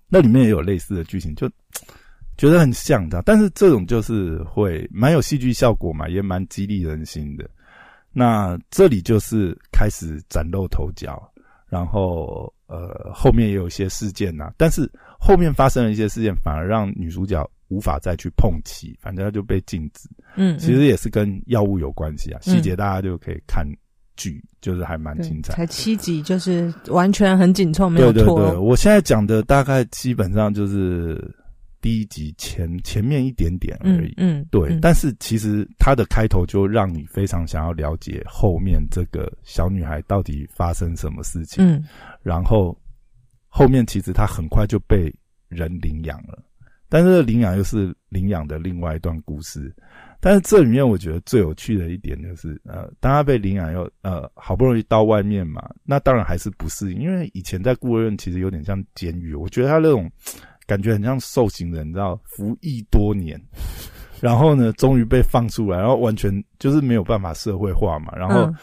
[0.08, 1.52] 那里面也有类似的剧情，就
[2.42, 3.22] 觉得很像的。
[3.24, 7.48] 但是这种就是会蛮有戏剧效果嘛，也蛮激励人心的。
[8.12, 11.22] 那这里就是开始崭露头角，
[11.70, 20.10] 然后呃后面也有一些事件呐、但是后面发生了一些事件，反而让女主角无法再去碰漆，反正她就被禁止。
[20.36, 23.64] 嗯，其实也是跟药物有关系啊，嗯细节大家就可以看
[24.18, 25.54] 剧，就是还蛮精彩。
[25.54, 31.34] 才七集，就是完全很紧凑，没有对对对，我现在讲的大概基本上就是
[31.82, 34.14] 第一集前前面一点点而已。
[34.18, 34.80] 嗯嗯，对，嗯。
[34.82, 41.84] 但是其实它的开头就让你非常想要了解后面这个小女孩到底发生什么事情，嗯。
[42.22, 42.80] 然后
[43.48, 45.14] 后面其实她很快就被
[45.50, 46.42] 人领养了，
[46.88, 49.76] 但是领养又是领养的另外一段故事。
[50.24, 60.08] 但是这里面我觉得最有趣的一点就是，呃，当她被领养又呃好不容易到外面嘛，那当然还是不适应，因为以前在孤儿院其实有点像监狱，我觉得他那种
[60.72, 63.38] 感觉很像受刑人，你知道，服役多年，
[64.22, 68.56] 然后呢，终于被放出来，然后完全就是没有办法社会化嘛，然后、嗯。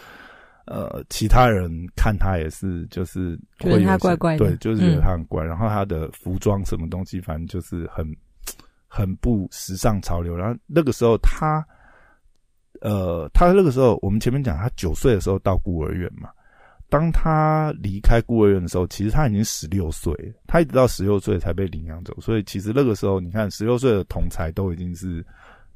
[0.70, 4.38] 呃，其他人看他也是就是觉得他怪怪的。
[4.38, 8.06] 对，就是觉得嗯他很怪，然后他的服装什么东西，反正就是很
[8.86, 11.64] 很不时尚潮流，然后那个时候他。
[12.80, 16.28] 呃，他那个时候，我们前面讲，他九岁的时候到孤儿院嘛。
[16.90, 20.12] 当他离开孤儿院的时候，其实他已经十六岁，
[20.46, 22.18] 他一直到十六岁才被领养走。
[22.20, 25.24] 所以其实那个时候，你看十六岁的同才都已经是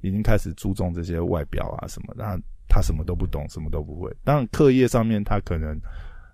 [0.01, 4.11] 已经开始注重这些外表啊什么，那他什么都不懂，什么都不会。
[4.25, 5.79] 当然，课业上面他可能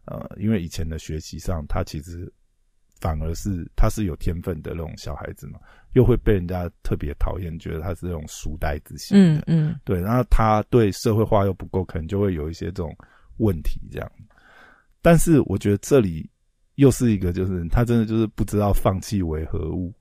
[0.05, 2.33] 呃，因为以前的学习上，他其实
[3.01, 5.59] 反而是他是有天分的那种小孩子嘛，
[5.95, 9.43] 又会被人家特别讨厌，觉得他是那种书呆子型的。
[9.49, 12.97] 嗯嗯对，然后他对社会化又不够，可能就会有一些这种
[13.38, 14.09] 问题这样。
[15.01, 16.29] 但是我觉得这里
[16.75, 19.95] 又是一个，就是他真的就是不知道放弃为何物，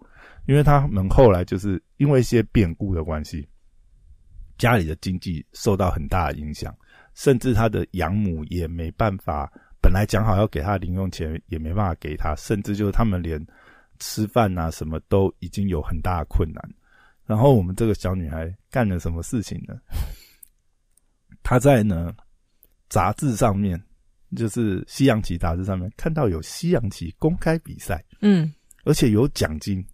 [0.45, 3.47] 因为他们后来就是因为一些变故的关系，
[4.57, 6.75] 家里的经济受到很大的影响，
[7.13, 13.43] 甚至他的养母也没办法，本来讲好要给他零用钱，也没办法给他，甚至就是他们连
[13.99, 16.73] 吃饭啊什么都已经有很大的困难。
[17.25, 19.75] 然后我们这个小女孩干了什么事情呢？
[21.43, 22.15] 她在呢
[22.89, 23.81] 杂志上面，
[24.35, 28.51] 就是西洋棋杂志上面看到有西洋棋公开比赛，嗯
[28.83, 29.85] 而且有奖金。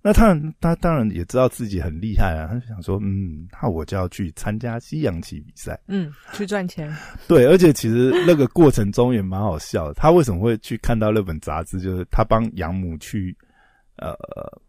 [0.00, 5.78] 那他他当然也知道自己很厉害啊，他就想说，嗯，那我就要去参加西洋棋比赛。
[5.88, 6.90] 嗯，去赚钱。
[7.26, 9.94] 对，而且其实那个过程中也蛮好笑的。
[9.94, 11.80] 他为什么会去看到那本杂志？
[11.80, 13.36] 就是他帮养母去
[13.96, 14.14] 呃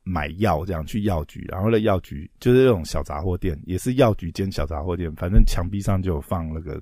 [0.03, 6.81] 买药，这样去药局，然后那药局就是那种小杂货店，也是药局兼小杂货店，反正墙壁上就有放那个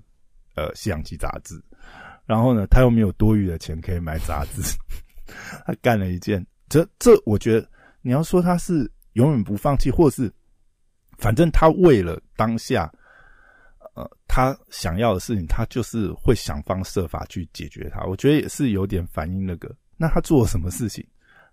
[0.56, 1.62] 呃西洋棋杂志。
[2.28, 4.62] 然后呢，他又没有多余的钱可以买杂志，
[5.66, 7.68] 他干了一件，这这我觉得
[8.04, 10.32] 你要说他是永远不放弃，或是
[11.18, 12.92] 反正他为了当下。
[13.96, 18.04] 呃，他想要的事情，他就是会想方设法去解决它。
[18.04, 19.76] 我觉得也是有点反映那个。
[19.98, 21.04] 那他做了什么事情？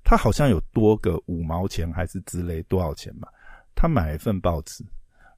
[0.05, 3.29] 他好像有多个五毛钱还是之类多少钱吧？
[3.75, 4.85] 他买一份报纸，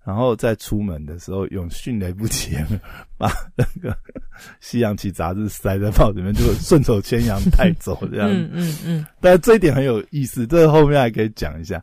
[0.06, 2.80] 然后在出门的时候用迅雷不及掩耳
[3.18, 3.96] 把那个
[4.60, 8.36] 西洋棋杂志塞在报纸里面，就顺手牵羊带走这样子。
[8.36, 11.82] 嗯嗯嗯但是这一点很有意思，这个后面还可以讲一下。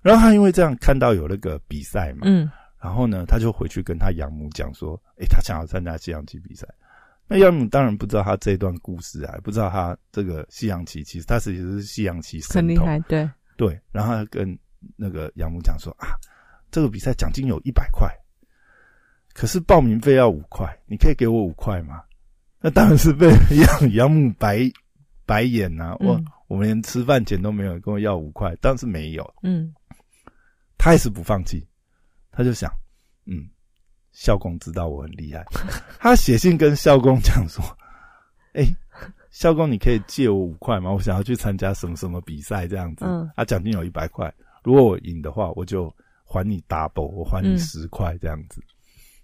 [0.00, 2.50] 然后他因为这样看到有那个比赛嘛，嗯
[2.82, 6.66] 然后呢，他就回去跟他养母讲说：“诶，他想要参加西洋棋比赛。”
[7.28, 12.98] 那养母当然不知道他这段故事啊，不知道他这个西洋棋其实他其实是西洋棋，很厉害。
[13.00, 13.78] 对，对。
[13.92, 14.58] 然后他跟
[14.96, 16.08] 那个养母讲说：“啊，
[16.70, 18.08] 这个比赛奖金有一百块，
[19.32, 22.02] 可是报名费要五块，你可以给我五块吗？”
[22.62, 24.70] 那当然是被养养母白
[25.24, 29.34] 白眼呐、我、嗯我们连吃饭钱都没有，跟我要五块，当然是没有。
[29.42, 29.72] 嗯
[30.76, 31.64] 他还是不放弃，
[32.32, 32.68] 他就想，
[33.24, 33.48] 嗯，
[34.12, 35.44] 校工知道我很厉害，
[36.00, 37.64] 他写信跟校工讲说，
[38.54, 38.66] 哎、
[39.30, 40.90] 校工你可以借我五块吗？
[40.90, 44.32] 我想要去参加什么什么比赛这样子，嗯啊，奖金有一百块，
[44.64, 45.94] 如果我赢的话，我就
[46.32, 48.62] 还你 double，我还你嗯十块这样子。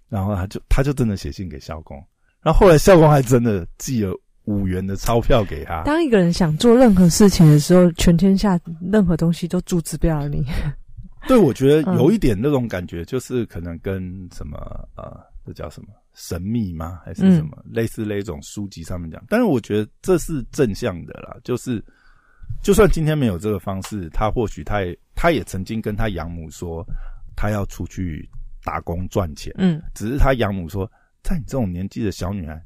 [0.09, 1.97] 然后他就他就真的写信给校工，
[2.41, 8.59] 然后后来校工还真的寄了五元的钞票给他，当一个人想做任何事情的时候，全天下
[8.91, 10.45] 任何东西都阻止不了你。
[11.27, 14.57] 对，我觉得嗯有一点那种感觉，就是可能跟什么
[14.95, 17.01] 呃，这叫什么神秘吗？
[17.03, 19.21] 还是什么、类似那种书籍上面讲？
[19.27, 21.83] 但是我觉得这是正向的啦，就是
[22.61, 26.85] 就算今天没有这个方式，他或许他也他也曾经跟他养母说，
[27.35, 28.29] 他要出去
[28.63, 29.81] 打工赚钱，嗯。
[29.93, 30.89] 只是他养母说，
[31.23, 32.61] 在你这种年纪的小女孩，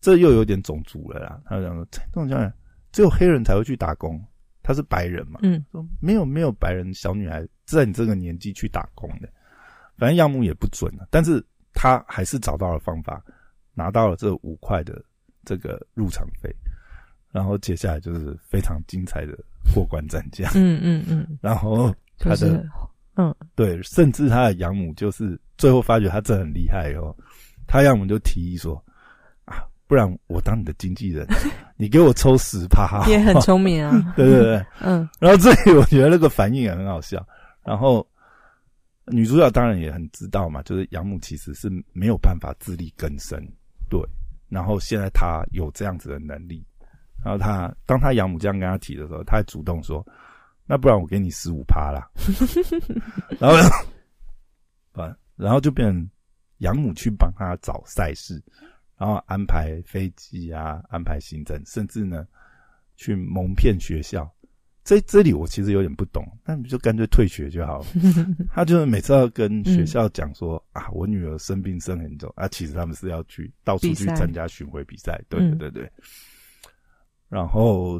[0.00, 1.40] 这又有点种族了啦。
[1.44, 2.52] 他讲说，这种小女孩，
[2.92, 4.22] 只有黑人才会去打工，
[4.62, 5.62] 他是白人嘛，嗯。
[5.70, 9.28] 说没有没有白人小女孩在你这个年纪去打工的，
[9.98, 13.22] 反正养母也不准了，但是他还是找到了方法，
[13.74, 15.02] 拿到了这五块的
[15.44, 16.50] 这个入场费，
[17.32, 19.38] 然后接下来就是非常精彩的
[19.74, 22.68] 过关斩将，嗯嗯嗯，然后他的、就是
[23.16, 23.34] 嗯。
[23.54, 27.14] 对，甚至他的养母就是最后发觉他真的很厉害哦，
[27.66, 28.74] 他养母就提议说
[29.44, 31.26] 啊，不然我当你的经纪人，
[31.76, 35.08] 你给我抽十趴，也很聪明啊， 对对对，嗯。
[35.18, 37.24] 然后这里我觉得那个反应也很好笑，
[37.64, 38.06] 然后
[39.06, 43.40] 女主角当然也很知道嘛，就是养母其实是没有办法自力更生，
[43.88, 44.00] 对，
[44.48, 46.64] 然后现在她有这样子的能力，
[47.24, 50.06] 然后他当他养母这样跟他提的时候，他还主动说，
[50.66, 52.08] 那不然我给你十五趴啦，
[53.38, 53.56] 然后
[55.02, 56.10] 啊，然后就变成
[56.58, 58.42] 养母去帮他找赛事，
[58.96, 62.26] 然后安排飞机啊，安排行程，甚至呢
[62.96, 64.30] 去蒙骗学校。
[64.82, 67.86] 这这里我其实有点不懂，那你就干脆退学就好了。
[68.50, 75.92] 他就是每次要跟学校讲说、啊，我女儿生病生很重啊，其实他们是要去到处去参加巡回比赛，对嗯对对对。
[77.30, 77.98] 然后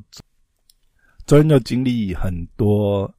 [1.24, 3.10] 中间就经历很多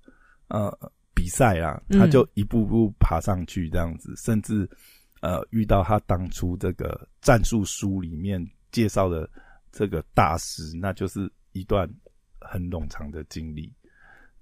[0.50, 0.71] 呃
[1.15, 1.97] 比赛啦，嗯。
[1.97, 4.69] 他就一步步爬上去这样子，甚至
[5.21, 9.28] 呃遇到他当初这个战术书里面介绍的
[9.71, 11.89] 这个大师，那就是一段
[12.39, 13.71] 很冗长的经历，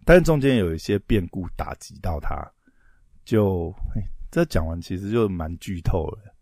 [0.03, 2.35] 但是中间有一些变故打击到他，
[3.23, 4.01] 就嘿
[4.31, 6.35] 这讲完其实就蛮剧透了，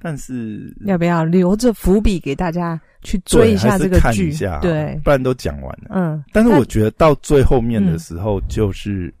[0.00, 4.00] 但是要不要留着伏笔给大家去追一下这个剧？
[4.00, 4.60] 看一下？
[4.60, 5.88] 对，不然都讲完了。
[5.90, 9.12] 嗯，但是我觉得到最后面的时候，就是、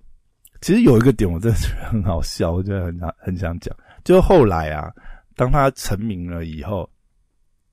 [0.60, 4.92] 其实有一个点我真的觉得很好笑，我觉得很想很想讲，就是后来啊，
[5.36, 6.88] 当他成名了以后，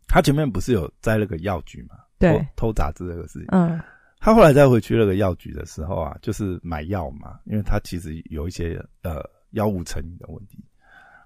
[0.08, 3.80] 他前面不是有在那个药局嘛，对，偷偷杂志这个事情，嗯。
[4.18, 10.58] 他后来再回去那个药局的时候啊，就是买药嘛，因为他其实有一些呃药物成瘾的问题，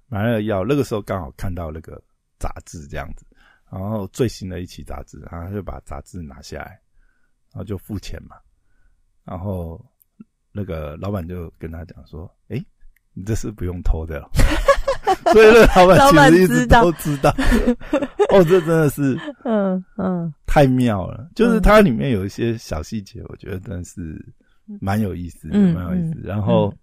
[0.10, 2.02] 买了药，那个时候刚好看到那个
[2.38, 3.26] 杂志这样子，
[3.72, 6.80] 然后最新的一期杂志，然后他就把杂志拿下来，
[7.52, 8.36] 然后就付钱嘛，
[9.24, 9.80] 然后
[10.52, 12.66] 那个老板就跟他讲说：“诶，
[13.14, 14.30] 你这是不用偷的、哦。”
[15.32, 17.34] 所以那个老老板板其实一直都知道。
[18.30, 20.32] 哦，这真的是嗯嗯。
[20.46, 24.24] 太妙了，就是它里面有一些小细节，我觉得真的是
[24.82, 26.22] 蛮有意思蛮有意思嗯。
[26.24, 26.74] 然后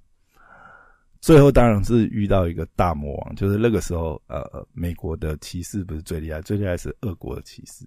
[1.27, 7.85] 最后当然是遇到一个大魔王，就是那个时候呃，美国的骑士不是最厉害，最厉害是俄国的骑士。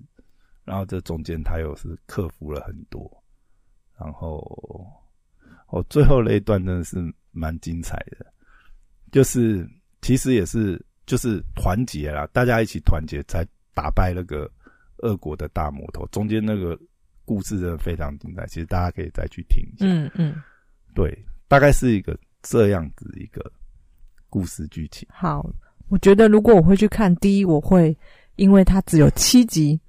[0.65, 3.09] 然后这中间他又是克服了很多，
[3.97, 4.85] 然后
[5.67, 6.97] 哦，最后那一段真的是
[7.31, 8.25] 蛮精彩的，
[9.09, 9.65] 就是
[10.01, 14.51] 其实也是就是团结啦，大家一起团结才打败那个
[14.97, 16.05] 俄国的大魔头。
[16.07, 16.77] 中间那个
[17.23, 19.85] 故事真的非常精彩，其实大家可以再去听一下。
[19.85, 20.35] 嗯嗯，
[20.93, 23.51] 对，大概是一个这样子一个
[24.29, 25.07] 故事剧情。
[25.11, 25.45] 好，
[25.89, 27.95] 我觉得如果我会去看，第一我会
[28.35, 29.79] 因为它只有七集，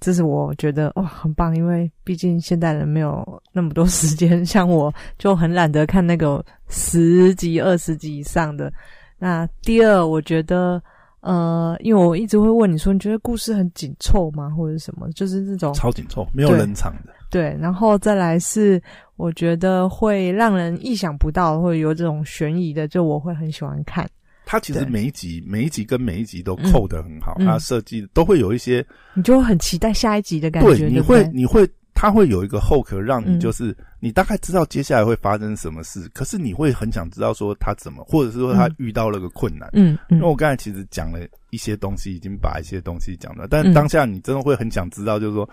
[0.00, 8.72] 这是我觉得哇很棒，因为毕竟现代人没有那么多时间，像我就很懒得看那个十集、二十集以上的。
[9.18, 10.82] 那第二，我觉得
[11.20, 15.08] 呃，因为我一直会问你说，你觉得故事很紧凑吗，或者什么？
[15.12, 17.12] 就是那种超紧凑，没有冷场的。
[17.32, 18.80] 对，然后再来是
[19.16, 24.06] 我觉得会让人意想不到，会有这种悬疑的，就我会很喜欢看。
[24.44, 27.46] 它其实每一集每一集跟每一集都扣的很好，嗯。
[27.46, 33.40] 它设计都会有一些你就会很期待下一集的感觉，对，你会你会它会有一个后壳，让你嗯。
[33.40, 38.74] 就是、你大概知道接下来会发生什么事，可是你会很想知道说他怎么，或者是说他嗯。
[38.78, 39.70] 遇到了个困难。
[39.72, 40.16] 嗯嗯。
[40.16, 43.72] 因为我刚才其实讲了一些东西，已经把一些东西讲了，但嗯。
[43.72, 45.48] 当下你真的会很想知道，就是说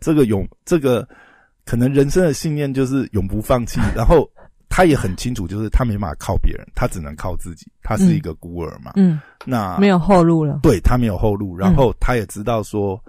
[0.00, 1.06] 这个永这个
[1.64, 4.28] 可能人生的信念就是永不放弃， 然后
[4.68, 8.92] 他也很清楚，就是他没办法靠别人，他只能靠自己，他是一个孤儿嘛。
[8.96, 10.60] 嗯，那没有后路了。
[10.62, 13.02] 对他没有后路，然后他也知道说，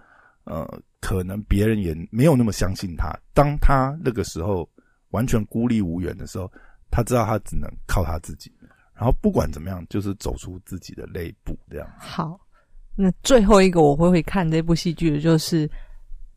[0.45, 0.67] 呃，
[0.99, 3.13] 可能别人也没有那么相信他。
[3.33, 4.67] 当他那个时候
[5.11, 6.51] 完全孤立无援的时候，
[6.91, 8.51] 他知道他只能靠他自己。
[8.95, 11.87] 然后不管怎么样，就是走出自己的内部，这样。
[11.97, 12.37] 好，
[12.97, 15.69] 那最后一个我会会看这部戏剧的就是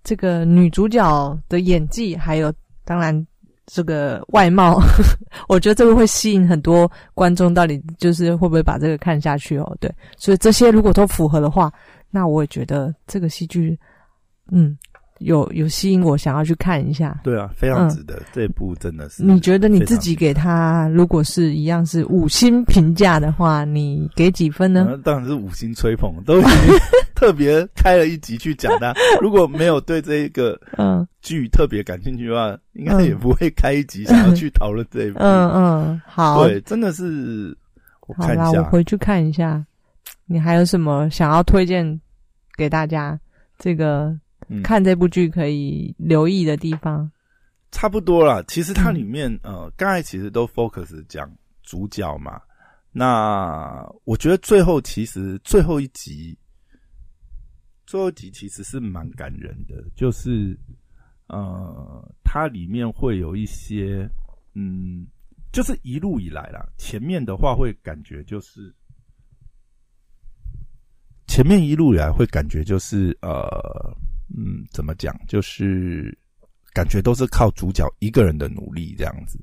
[0.05, 2.53] 这个女主角的演技，还有
[2.85, 3.27] 当然
[3.67, 4.83] 这个外貌，
[5.49, 9.77] 我觉得这个会吸引很多观众，到底就是会不会把这个看下去哦？
[9.81, 11.73] 对，所以这些如果都符合的话，
[12.11, 13.79] 那我也觉得这个戏剧，
[14.51, 14.77] 嗯，
[15.21, 17.21] 有有吸引我想要去看一下。
[17.23, 18.21] 对啊，非常嗯值得。
[18.33, 24.85] 这一部真的是，你觉得你自己给他，如果是一样是五星评价的话，你给几分呢？
[24.91, 26.53] 那当然是五星吹捧，都已经
[27.23, 28.93] 特别开了一集去讲它。
[29.23, 35.21] 如果没有对这个嗯剧特别感兴趣的话，应该也不会开一集想要去讨论这一部。
[35.21, 37.57] 嗯嗯，好，对，真的是
[38.09, 39.65] 我看一下，回去看一下。
[40.27, 42.01] 你还有什么想要推荐
[42.57, 43.17] 给大家？
[43.57, 44.13] 这个
[44.65, 47.09] 看这部剧可以留意的地方？
[47.71, 48.43] 差不多啦。
[48.49, 51.31] 其实它里面，呃，刚才其实都 focus 讲
[51.63, 52.41] 主角嘛。
[52.91, 56.37] 那我觉得最后其实最后一集，
[57.93, 60.59] 最后一集其实是蛮感人的，就是
[61.27, 64.09] 呃，它里面会有一些，
[64.55, 65.07] 嗯，
[65.53, 68.75] 就是一路以来啦，前面的话会感觉就是。
[71.27, 73.47] 前面一路以来会感觉就是呃
[74.35, 76.17] 嗯怎么讲就是
[76.73, 79.39] 感觉都是靠主角一个人的努力这样子，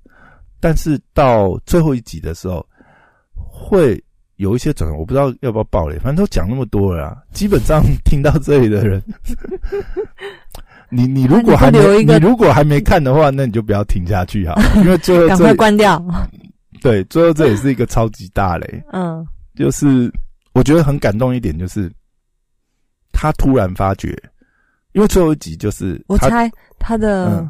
[0.60, 2.68] 但是到最后一集的时候
[3.36, 4.04] 会
[4.40, 9.02] 有一些转我不知道要不要爆雷，反正都讲那么多了，基本上听到这里的人，
[10.90, 16.04] 你你如果还没你如果还没看的话，那你就不要听下去哈， 因为最后赶快关掉。
[16.82, 19.26] 对，最后这也是一个超级大雷，嗯，
[19.56, 20.12] 就是。
[20.52, 21.90] 我觉得很感动一点，就是
[23.14, 24.10] 他突然发觉，
[24.94, 27.50] 因为最后一集就是我猜他的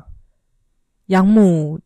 [1.07, 1.79] 养母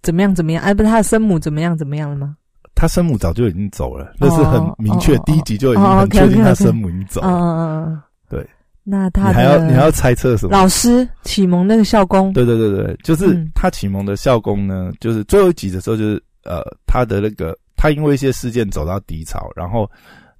[0.00, 2.36] 怎么样怎么样，哎，不是他的生母怎么样怎么样了吗？
[2.74, 7.28] 他生母早就已经走了，那是很明确，第一集就已经很确定他生母已经走了。
[7.28, 8.46] 嗯嗯嗯，对。
[8.82, 10.52] 那他还要你还要猜测什么？
[10.52, 12.32] 老师启蒙那个校工？
[12.32, 19.90] 对对对对，就是他启蒙的校工呢，就是最后一集的时候，就是呃，他的那个他因为一些事件走到低潮，然后。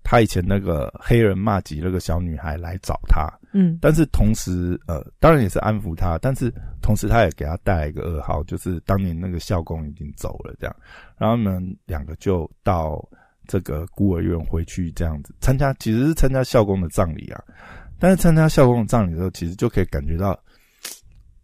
[0.05, 6.53] 他以前那个黑人骂吉那个小女孩来找他，嗯，但是同时，呃，当然也是安抚他，但是
[6.83, 10.77] 同时他也给他带来一个噩耗，就是当年那个校工已经走了，这样，
[11.17, 13.03] 然后他们两个就到
[13.49, 17.43] 这个孤儿院回去，这样子参加，其实是参加校工的葬礼啊，
[17.99, 20.39] 但是参加校工的葬礼的时候，其实就可以感觉到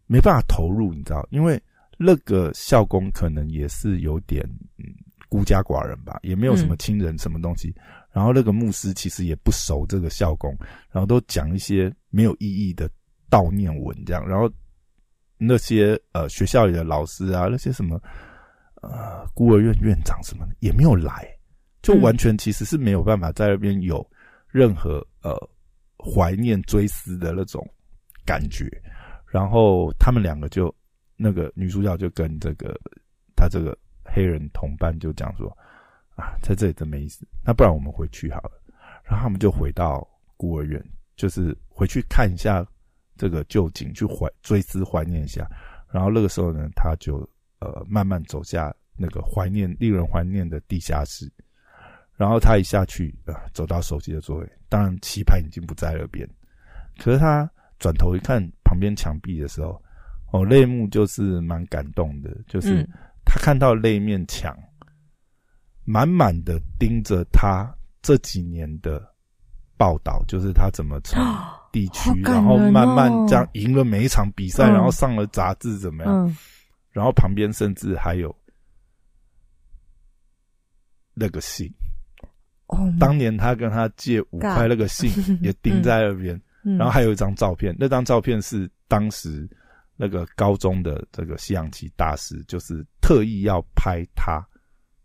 [0.07, 1.59] 没办法投入，你知道，因为
[1.97, 4.45] 那个校工可能也是有点
[4.77, 4.85] 嗯
[5.31, 7.75] 孤家寡人吧，也没有什么亲人，什么东西。
[8.13, 10.53] 然后那个牧师其实也不熟这个校工，
[10.91, 12.91] 然后都讲一些没有意义的
[13.31, 14.27] 悼念文，这样。
[14.27, 14.51] 然后
[15.39, 18.01] 那些呃学校里的老师啊，那些什么
[18.83, 21.25] 呃孤儿院院长什么的也没有来，
[21.83, 24.05] 就完全其实是没有办法在那边有
[24.49, 25.37] 任何呃
[25.97, 27.65] 怀念追思的那种
[28.27, 28.69] 感觉。
[29.27, 30.75] 然后他们两个就
[31.17, 32.77] 那个女主角就跟这个
[33.37, 35.57] 他这个黑人同伴就讲说。
[36.21, 37.27] 啊，在这里真没意思。
[37.43, 38.53] 那不然我们回去好了。
[39.05, 40.07] 然后他们就回到
[40.37, 40.85] 孤儿院，
[41.17, 42.65] 就是回去看一下
[43.17, 45.49] 这个旧景，去怀追思怀念一下。
[45.91, 47.29] 然后那个时候呢，他就
[47.61, 51.31] 呃慢慢走下那个怀念、令人怀念的地下室。
[52.17, 56.29] 然后他一下去啊，走到手机的座位，当然棋盘已经不在那边。
[56.99, 59.83] 可是他转头一看旁边墙壁的时候，
[60.33, 62.87] 哦，泪目就是蛮感动的，就是
[63.25, 64.55] 他看到那面墙。
[65.91, 67.69] 满满的盯着他
[68.01, 69.05] 这几年的
[69.77, 71.21] 报道，就是他怎么从
[71.73, 76.37] 地区，然后慢慢这样赢了每一场比赛，然后上了杂志怎么样？
[76.93, 78.33] 然后旁边甚至还有
[81.13, 81.69] 那个信，
[83.01, 85.11] 当年他跟他借五块那个信
[85.43, 86.41] 也钉在那边，
[86.79, 89.49] 然后还有一张照片，那张照片是当时
[89.97, 94.41] 那个高中的这个西洋棋大师，就是特意要拍他。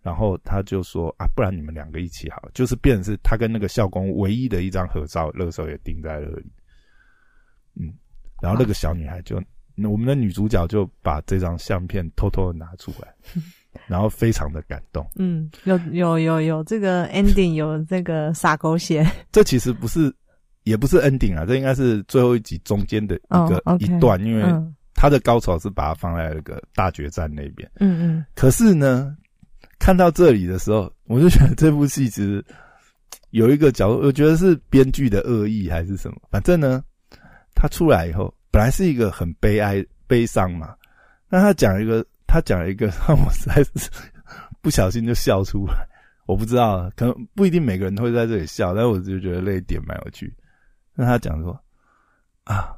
[0.05, 6.45] 然后他就说啊，不然你们两个一起好，就是变成是他跟那个校工唯一的一张合照，那个时候也钉在那里。
[7.73, 7.91] 嗯，
[8.39, 9.41] 然后那个小女孩就，
[9.89, 13.11] 我们的女主角就把这张相片偷偷的拿出来，
[13.89, 15.03] 然后非常的感动。
[15.15, 19.03] 嗯，有有有有这个 ending， 有这个撒狗血。
[19.31, 20.13] 这其实不是，
[20.65, 24.43] 也不是 ending 啊，这应该是最后一集中间的一个一段，因为
[24.93, 27.67] 他的高潮是把它放在那个大决战那边。
[27.77, 28.25] 嗯嗯。
[28.35, 29.17] 可是呢？
[29.79, 32.43] 看到这里的时候，我就觉得这部戏其实
[33.31, 36.17] 有一个角度，我觉得是编剧的恶意还是什么。
[36.31, 36.83] 反正呢，
[37.53, 40.75] 他出来以后，本来是一个很悲哀、悲伤嘛。
[41.27, 43.89] 那他讲一个，他讲一个，让 我实在是
[44.61, 45.87] 不小心就笑出来。
[46.25, 50.33] 我不知道，可能不一定每个人都会在这里笑，但我就觉得那一点蛮有趣。
[50.93, 51.59] 那他讲说
[52.45, 52.75] 啊，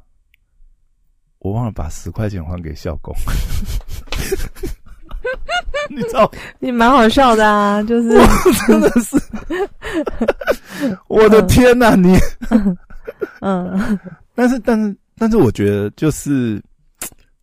[1.40, 3.16] 我忘了把十块钱还给校工。
[5.90, 8.10] 你知道，你蛮好笑的啊，就是。
[8.68, 9.18] 真的是，
[11.08, 12.18] 我的天哪，你，
[13.42, 14.00] 嗯，
[14.36, 16.62] 但是但是但是，我觉得就是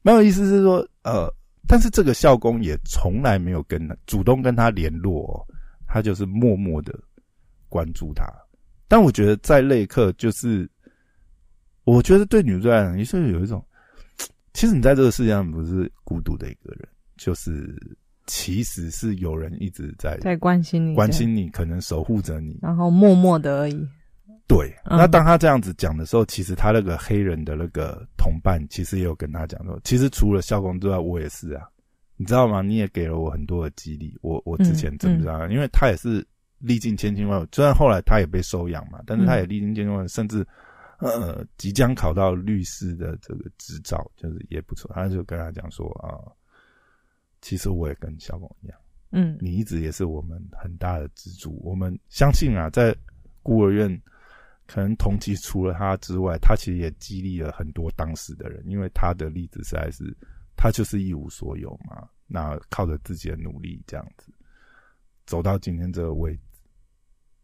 [0.02, 1.32] 蛮有意思，是说，呃，
[1.66, 5.44] 但是这个校工也从来没有跟主动跟他联络，
[5.86, 6.94] 他就是默默的
[7.68, 8.24] 关注他。
[8.86, 10.68] 但我觉得在那一刻，就是
[11.84, 13.64] 我觉得对女主来讲，也是有一种，
[14.52, 17.76] 其实你在这个世界上不是孤独的一个人，就是。
[18.26, 23.86] 其实是有人一直在在关心你，关心你，可能守护着你，然后默默的而已。
[24.48, 31.68] 对，嗯那当他这样子讲的时候，其实他那个黑人的那个同伴，其实也有跟他讲说，其实除了校工之外，我也是啊，
[32.16, 32.62] 你知道吗？
[32.62, 35.46] 你也给了我很多的激励，我我之前怎么知道？
[35.48, 36.26] 因为他也是
[36.60, 40.42] 历尽千辛万苦，虽然后来他也被收养嘛，但是他也历尽千辛万苦，甚至
[40.96, 44.90] 呃即将考到律师的这个执照，就是也不错。
[44.94, 46.16] 他就跟他讲说啊、
[47.44, 48.78] 其实我也跟校工一样。
[49.12, 51.60] 嗯你一直也是我们很大的支柱。
[51.62, 52.96] 我们相信啊，在
[53.42, 54.02] 孤儿院，
[54.66, 60.16] 可能同期除了他之外，他其实也激励了很多当时的人，因为他的例子实在是，
[60.56, 64.32] 他就是一无所有嘛，那靠着自己的努力这样子
[65.26, 66.40] 走到今天这个位置。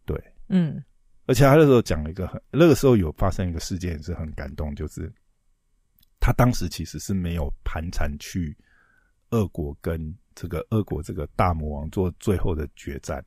[0.07, 0.83] 对，嗯
[1.27, 5.13] 而且他那时候讲了一个很，那个时候有发生一个事件也是很感动，就是
[6.19, 8.57] 他当时其实是没有盘缠去
[9.31, 13.25] 俄国跟这个俄国这个大魔王做最后的决战，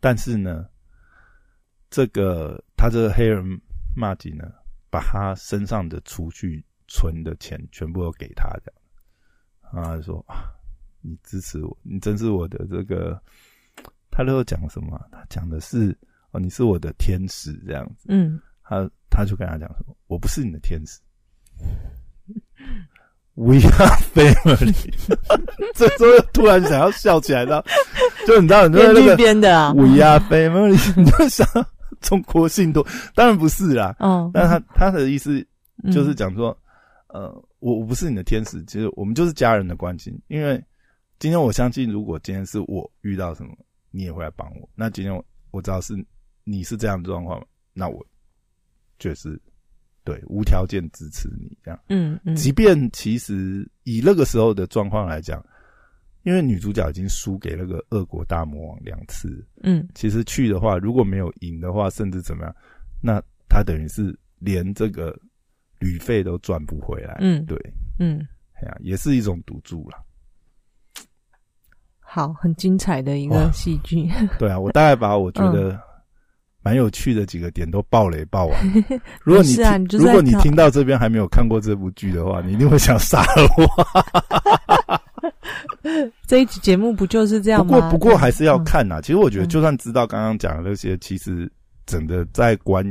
[0.00, 0.68] 但是呢，
[1.90, 3.44] 这个他这个黑人
[3.96, 4.52] 骂吉呢，
[4.90, 8.82] 把他身上的储蓄存的钱全部都给他这样，
[9.74, 10.52] 然后他说啊，
[11.00, 13.22] 你支持我，你真是我的这个，
[14.10, 15.06] 他那时候讲什么啊？
[15.10, 15.96] 他讲的是。
[16.34, 20.98] 哦，你是我的天使这样子，嗯他他就跟他讲说，我不是你的天使
[23.34, 24.92] ，We are family。
[25.74, 27.64] 这时候突然想要笑起来，然后
[28.26, 31.46] 就你知道，你编剧说那个编的啊，We are family，你就想
[32.00, 33.96] 中国信托，当然不是啦。
[34.00, 35.44] 嗯，但他他的意思
[35.84, 36.56] 嗯就是讲说，
[37.08, 37.30] 呃，
[37.60, 40.12] 我我不是你的天使，其实我们就是家人的关系。
[40.28, 40.62] 因为
[41.18, 43.52] 今天我相信，如果今天是我遇到什么，
[43.90, 44.68] 你也会来帮我。
[44.74, 45.94] 那今天我我知道是
[46.44, 47.40] 你是这样的状况，
[47.72, 48.04] 那我
[48.98, 49.40] 就是
[50.04, 51.80] 对无条件支持你这样。
[51.88, 55.44] 嗯嗯即便其实以那个时候的状况来讲，
[56.22, 62.54] 因为女主角已经输给那个俄国大魔王两次，嗯其实去的话，如果没有赢的话，甚至怎么样，
[63.00, 65.16] 那她等于是连这个
[65.78, 67.18] 旅费都赚不回来。
[67.20, 67.56] 嗯对，
[67.98, 69.98] 嗯，哎呀，也是一种赌注啦。
[72.00, 74.06] 好，很精彩的一哇个戏剧。
[74.38, 75.80] 对啊，我大概把我觉嗯得
[76.62, 78.72] 蛮有趣的几个点都爆雷爆完。
[79.22, 79.54] 如果你
[79.96, 83.66] 如果你听到这边还没有看过这部剧的话， 你一定会想杀了我。
[86.26, 87.80] 这一集节目不就是这样吗不？
[87.80, 91.50] 过不过还是要嗯看呐、其实我觉得，嗯就算知道刚刚讲的那些，其实
[91.86, 92.84] 整个在观，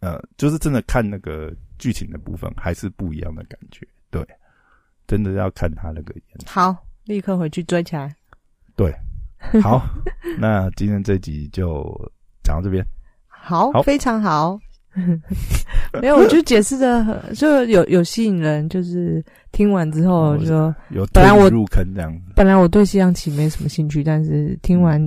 [0.00, 3.86] 呃，就是真的看那个剧情的部分，还是不一样的感觉。
[4.10, 4.26] 对，
[5.06, 6.24] 真的要看他那个演。
[6.46, 8.14] 好，立刻回去追起来。
[8.76, 8.92] 对
[9.62, 9.82] 好，
[10.38, 11.94] 那今天这集就
[12.50, 12.84] 讲到这边。
[13.28, 14.58] 好，好非常好。
[16.02, 22.32] 没有，我就解释的就有有吸引人，就是听完之后哦就有本来我入坑这样子。
[22.34, 25.00] 本来我对西洋棋没什么兴趣，但是听完，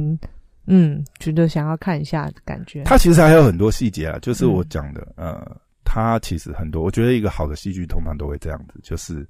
[0.68, 2.84] 嗯，觉得想要看一下的感觉。
[2.86, 5.46] 它其实还有很多细节啊，就是我嗯讲的，呃，
[5.84, 9.28] 它其实很多，我觉得一个好的戏剧通常都会这样子，就是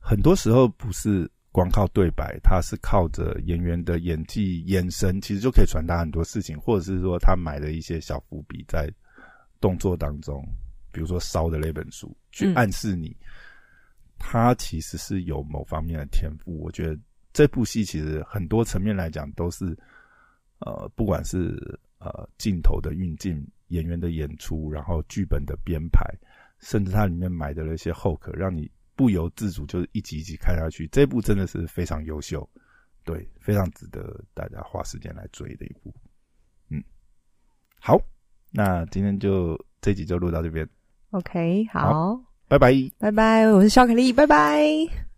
[0.00, 8.88] 很多时候不是光靠对白，他是靠着演员的演技、眼神，其实就可以传达很多事情，或者是说他埋的一些小伏笔在
[9.60, 10.46] 动作当中，
[10.92, 13.16] 比如说烧的那本书，去嗯暗示你，
[14.18, 16.56] 他其实是有某方面的天赋。
[16.60, 16.96] 我觉得
[17.32, 19.76] 这部戏其实很多层面来讲都是，
[20.60, 21.58] 呃，不管是
[21.98, 26.04] 呃镜头的运镜、演员的演出，然后剧本的编排，
[26.60, 28.70] 甚至它里面埋的那些后壳，让你
[29.00, 30.86] 不由自主就是一集一集看下去。
[30.88, 32.46] 这部真的是非常优秀，
[33.02, 35.90] 对，非常值得大家花时间来追的一部。
[36.68, 36.84] 嗯，
[37.80, 37.98] 好，
[38.52, 40.68] 那今天就这集就录到这边
[41.12, 42.14] ，OK，好，
[42.46, 42.74] 拜拜。
[42.98, 45.09] 拜拜，我是小凯丽，拜拜。